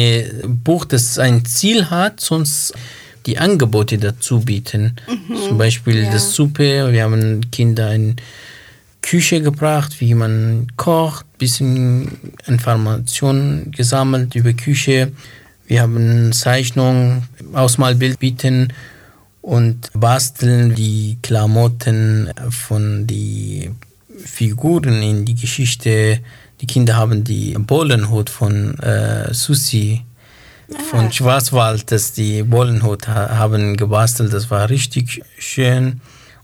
Buch, 0.64 0.86
das 0.86 1.18
ein 1.18 1.44
Ziel 1.44 1.90
hat, 1.90 2.20
sonst 2.20 2.72
die 3.26 3.36
Angebote 3.36 3.98
dazu 3.98 4.40
bieten. 4.40 4.96
Mhm. 5.06 5.36
Zum 5.36 5.58
Beispiel 5.58 6.04
ja. 6.04 6.10
das 6.10 6.34
Suppe. 6.34 6.90
Wir 6.90 7.02
haben 7.02 7.50
Kinder 7.50 7.94
in 7.94 8.16
Küche 9.02 9.42
gebracht, 9.42 10.00
wie 10.00 10.14
man 10.14 10.68
kocht, 10.76 11.26
bisschen 11.36 12.32
Informationen 12.46 13.72
gesammelt 13.72 14.34
über 14.36 14.54
Küche. 14.54 15.12
Wir 15.66 15.82
haben 15.82 16.32
Zeichnungen, 16.32 17.24
Ausmalbild 17.54 18.18
bieten 18.18 18.72
und 19.42 19.90
basteln 19.92 20.74
die 20.74 21.18
Klamotten 21.22 22.30
von 22.50 23.06
den 23.06 23.76
Figuren 24.18 25.02
in 25.02 25.24
die 25.24 25.34
Geschichte. 25.34 26.20
Die 26.60 26.66
Kinder 26.66 26.96
haben 26.96 27.24
die 27.24 27.54
Bollenhut 27.58 28.30
von 28.30 28.78
äh, 28.78 29.32
Susi 29.34 30.02
von 30.90 31.12
Schwarzwald, 31.12 31.90
das 31.92 32.12
die 32.12 32.42
Bollenhut 32.42 33.06
haben 33.08 33.76
gebastelt. 33.76 34.32
Das 34.32 34.50
war 34.50 34.70
richtig 34.70 35.22
schön. 35.38 36.00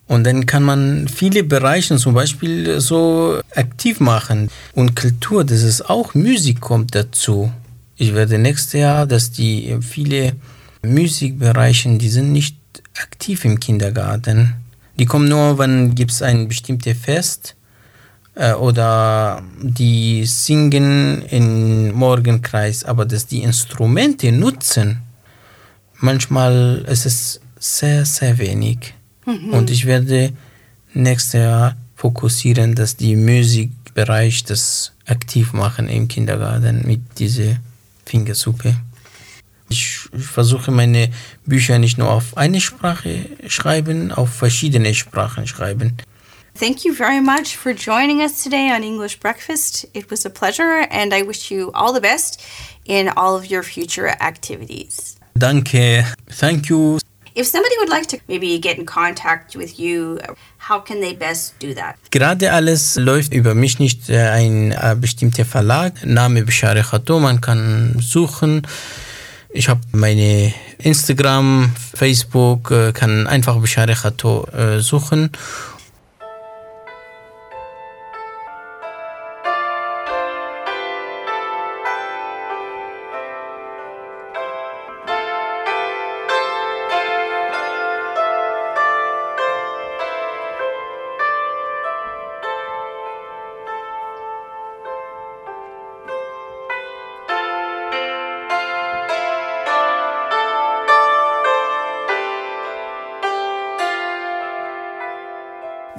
Und 0.07 0.25
dann 0.25 0.45
kann 0.45 0.65
man 0.65 1.09
viele 1.09 1.45
Bereiche 1.45 1.97
zum 1.97 2.15
Beispiel 2.15 2.81
so 2.81 3.41
aktiv 3.55 4.01
machen. 4.01 4.51
Und 4.75 4.97
Kultur, 4.97 5.45
das 5.45 5.63
ist 5.63 5.89
auch 5.89 6.15
Musik 6.15 6.61
kommt 6.61 6.95
dazu. 6.95 7.53
Ich 7.97 8.15
werde 8.15 8.39
nächstes 8.39 8.73
Jahr, 8.73 9.07
dass 9.07 9.31
die 9.31 9.79
viele 9.81 10.33
Musikbereiche, 10.83 11.97
die 11.99 12.09
sind 12.09 12.33
nicht 12.33 12.57
aktiv 13.01 13.45
im 13.45 13.61
Kindergarten. 13.61 14.55
Die 14.99 15.07
kommen 15.07 15.29
nur, 15.29 15.59
wenn 15.59 15.95
es 15.97 16.23
ein 16.23 16.49
bestimmtes 16.49 16.99
Fest 16.99 17.57
äh, 18.35 18.53
oder 18.53 19.43
die 19.61 20.25
singen 20.27 21.23
im 21.23 21.93
Morgenkreis, 21.93 22.85
aber 22.85 23.05
dass 23.05 23.27
die 23.27 23.43
Instrumente 23.43 24.33
nutzen, 24.33 25.03
manchmal 25.99 26.85
ist 26.89 27.07
es 27.07 27.41
sehr, 27.59 28.05
sehr 28.05 28.39
wenig. 28.39 28.95
Mhm. 29.27 29.51
Und 29.51 29.71
ich 29.71 29.87
werde 29.87 30.33
nächstes 30.95 31.35
Jahr 31.35 31.77
fokussieren, 31.95 32.75
dass 32.75 32.97
die 32.97 33.17
Musikbereich 33.17 34.45
das 34.45 34.93
aktiv 35.07 35.53
machen 35.53 35.89
im 35.89 36.09
Kindergarten 36.09 36.87
mit 36.87 37.01
dieser 37.19 37.57
Fingersuppe. 38.07 38.75
Ich 39.71 40.01
versuche 40.13 40.73
meine 40.73 41.11
Bücher 41.47 41.79
nicht 41.79 41.97
nur 41.97 42.11
auf 42.11 42.37
eine 42.37 42.61
Sprache 42.61 43.27
schreiben, 43.47 44.11
auf 44.11 44.31
verschiedene 44.31 44.95
Sprachen 44.95 45.47
schreiben. 45.47 45.97
Thank 46.59 46.85
you 46.85 46.93
very 46.93 47.21
much 47.21 47.57
for 47.57 47.73
joining 47.73 48.21
us 48.21 48.43
today 48.43 48.73
on 48.77 48.83
English 48.83 49.21
Breakfast. 49.21 49.87
It 49.95 50.11
was 50.11 50.27
a 50.27 50.29
pleasure, 50.29 50.87
and 50.91 51.15
I 51.15 51.23
wish 51.23 51.51
you 51.51 51.71
all 51.73 51.95
the 51.95 52.01
best 52.01 52.43
in 52.85 53.09
all 53.09 53.37
of 53.37 53.49
your 53.49 53.63
future 53.63 54.09
activities. 54.21 55.17
Danke. 55.35 56.05
Thank 56.29 56.69
you. 56.69 56.99
If 57.37 57.47
somebody 57.47 57.75
would 57.79 57.89
like 57.89 58.09
to 58.09 58.19
maybe 58.27 58.59
get 58.59 58.77
in 58.77 58.85
contact 58.85 59.55
with 59.55 59.79
you, 59.79 60.19
how 60.59 60.81
can 60.81 61.01
they 61.01 61.15
best 61.15 61.55
do 61.61 61.73
that? 61.75 61.95
Gerade 62.11 62.53
alles 62.53 62.97
läuft 62.97 63.33
über 63.33 63.55
mich, 63.55 63.79
nicht 63.79 64.11
ein 64.11 64.73
äh, 64.73 64.97
bestimmter 65.01 65.45
Verlag. 65.45 66.05
Name 66.05 66.43
Bishare 66.43 66.83
Khato, 66.83 67.21
man 67.21 67.41
kann 67.41 67.95
suchen. 68.01 68.67
Ich 69.53 69.69
habe 69.69 69.81
meine 69.93 70.55
Instagram, 70.79 71.73
Facebook, 71.95 72.71
äh, 72.71 72.93
kann 72.93 73.27
einfach 73.27 73.61
Bishare 73.61 73.95
Khato 73.95 74.47
suchen 74.79 75.31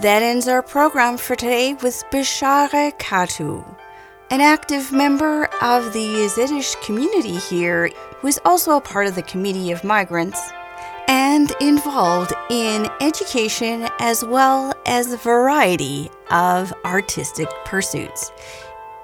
That 0.02 0.24
ends 0.24 0.48
our 0.48 0.64
program 0.64 1.18
for 1.18 1.36
today 1.36 1.76
with 1.76 2.04
Bishare 2.12 2.92
Katu, 2.98 3.64
an 4.32 4.42
active 4.42 4.92
member 4.92 5.46
of 5.62 5.94
the 5.94 6.00
Yaziddish 6.00 6.82
community 6.82 7.38
here 7.38 7.92
who 8.18 8.28
is 8.28 8.40
also 8.44 8.78
a 8.78 8.82
part 8.82 9.06
of 9.06 9.14
the 9.14 9.22
Committee 9.22 9.72
of 9.72 9.84
Migrants 9.84 10.42
and 11.08 11.54
involved 11.62 12.34
in 12.50 12.88
education 13.00 13.88
as 14.00 14.26
well 14.26 14.74
as 14.88 15.14
a 15.14 15.18
variety 15.18 16.10
of 16.32 16.74
artistic 16.84 17.50
pursuits. 17.66 18.32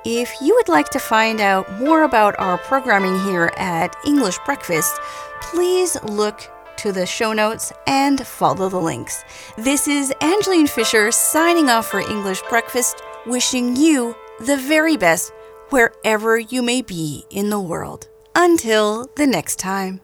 If 0.04 0.34
you 0.42 0.56
would 0.56 0.68
like 0.68 0.90
to 0.90 1.00
find 1.00 1.40
out 1.40 1.72
more 1.74 2.04
about 2.04 2.34
our 2.40 2.58
programming 2.58 3.20
here 3.20 3.52
at 3.58 3.96
English 4.04 4.40
Breakfast, 4.48 5.00
please 5.42 5.96
look 6.06 6.50
to 6.78 6.92
the 6.92 7.06
show 7.06 7.34
notes 7.34 7.72
and 7.86 8.26
follow 8.26 8.70
the 8.70 8.78
links. 8.78 9.24
This 9.58 9.88
is 9.88 10.14
Angeline 10.22 10.68
Fisher 10.68 11.12
signing 11.12 11.70
off 11.70 11.88
for 11.88 12.00
English 12.00 12.42
Breakfast, 12.50 13.02
wishing 13.26 13.76
you 13.76 14.16
the 14.40 14.58
very 14.58 14.98
best 14.98 15.32
wherever 15.70 16.38
you 16.40 16.62
may 16.62 16.82
be 16.82 17.26
in 17.30 17.50
the 17.50 17.60
world. 17.60 18.08
Until 18.36 19.10
the 19.16 19.28
next 19.28 19.58
time. 19.58 20.02